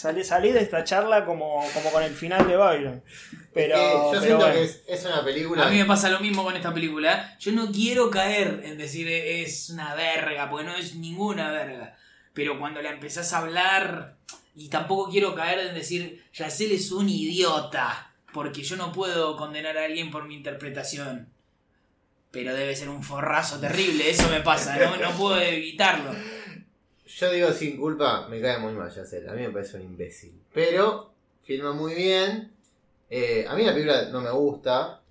[0.00, 3.04] Salí, salí de esta charla como, como con el final de Byron.
[3.52, 4.54] Pero, Eh, yo pero siento bueno.
[4.54, 5.66] que es, es una película.
[5.66, 7.36] A mí me pasa lo mismo con esta película.
[7.38, 11.98] Yo no quiero caer en decir "Eh, es una verga, porque no es ninguna verga.
[12.32, 14.16] Pero cuando la empezás a hablar,
[14.56, 19.76] y tampoco quiero caer en decir, Yacel es un idiota, porque yo no puedo condenar
[19.76, 21.28] a alguien por mi interpretación.
[22.30, 26.14] Pero debe ser un forrazo terrible, eso me pasa, no, no puedo evitarlo.
[27.16, 29.28] Yo digo sin culpa, me cae muy mal, ya sé.
[29.28, 30.40] A mí me parece un imbécil.
[30.52, 32.52] Pero filma muy bien.
[33.08, 35.02] Eh, a mí la película no me gusta.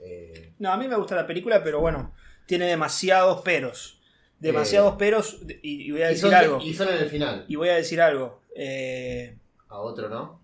[0.00, 2.14] Eh, No, a mí me gusta la película, pero bueno,
[2.46, 4.00] tiene demasiados peros.
[4.38, 6.60] Demasiados peros y, y voy a y, decir son, algo.
[6.62, 7.44] y son en el final.
[7.48, 8.42] Y voy a decir algo.
[8.54, 9.36] Eh,
[9.68, 10.40] A otro, ¿no?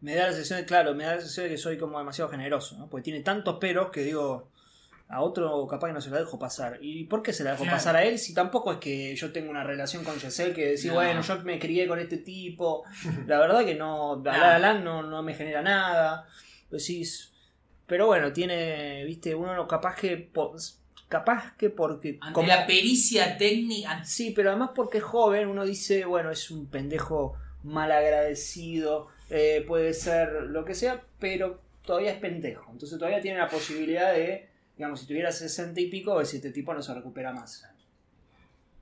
[0.00, 2.30] me da la sensación, de- claro, me da la sensación de que soy como demasiado
[2.30, 2.88] generoso, ¿no?
[2.88, 4.50] Porque tiene tantos peros que digo,
[5.08, 6.78] a otro capaz que no se la dejo pasar.
[6.80, 7.76] ¿Y por qué se la dejo Claro.
[7.76, 10.90] pasar a él si tampoco es que yo tengo una relación con Giselle que decir,
[10.90, 10.96] No.
[10.96, 12.84] bueno, yo me crié con este tipo?
[13.26, 14.38] La verdad que no, La No.
[14.38, 16.26] La Land no, no me genera nada.
[16.70, 17.32] Decís,
[17.86, 20.30] pero bueno, tiene, viste, uno no capaz que...
[21.08, 22.18] Capaz que porque...
[22.20, 26.50] Ante como- la pericia técnica, Sí, pero además porque es joven, uno dice, bueno, es
[26.50, 32.70] un pendejo malagradecido, eh, puede ser lo que sea, pero todavía es pendejo.
[32.72, 36.72] Entonces todavía tiene la posibilidad de, digamos, si tuviera 60 y pico, si este tipo
[36.74, 37.64] no se recupera más.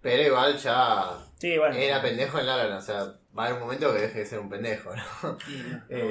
[0.02, 1.74] Pero igual ya Sí, bueno.
[1.76, 3.04] era pendejo en La La Land, O sea,
[3.36, 5.38] va a haber un momento que deje de ser un pendejo, ¿no?
[5.46, 5.82] Sí, no.
[5.88, 6.02] Eh,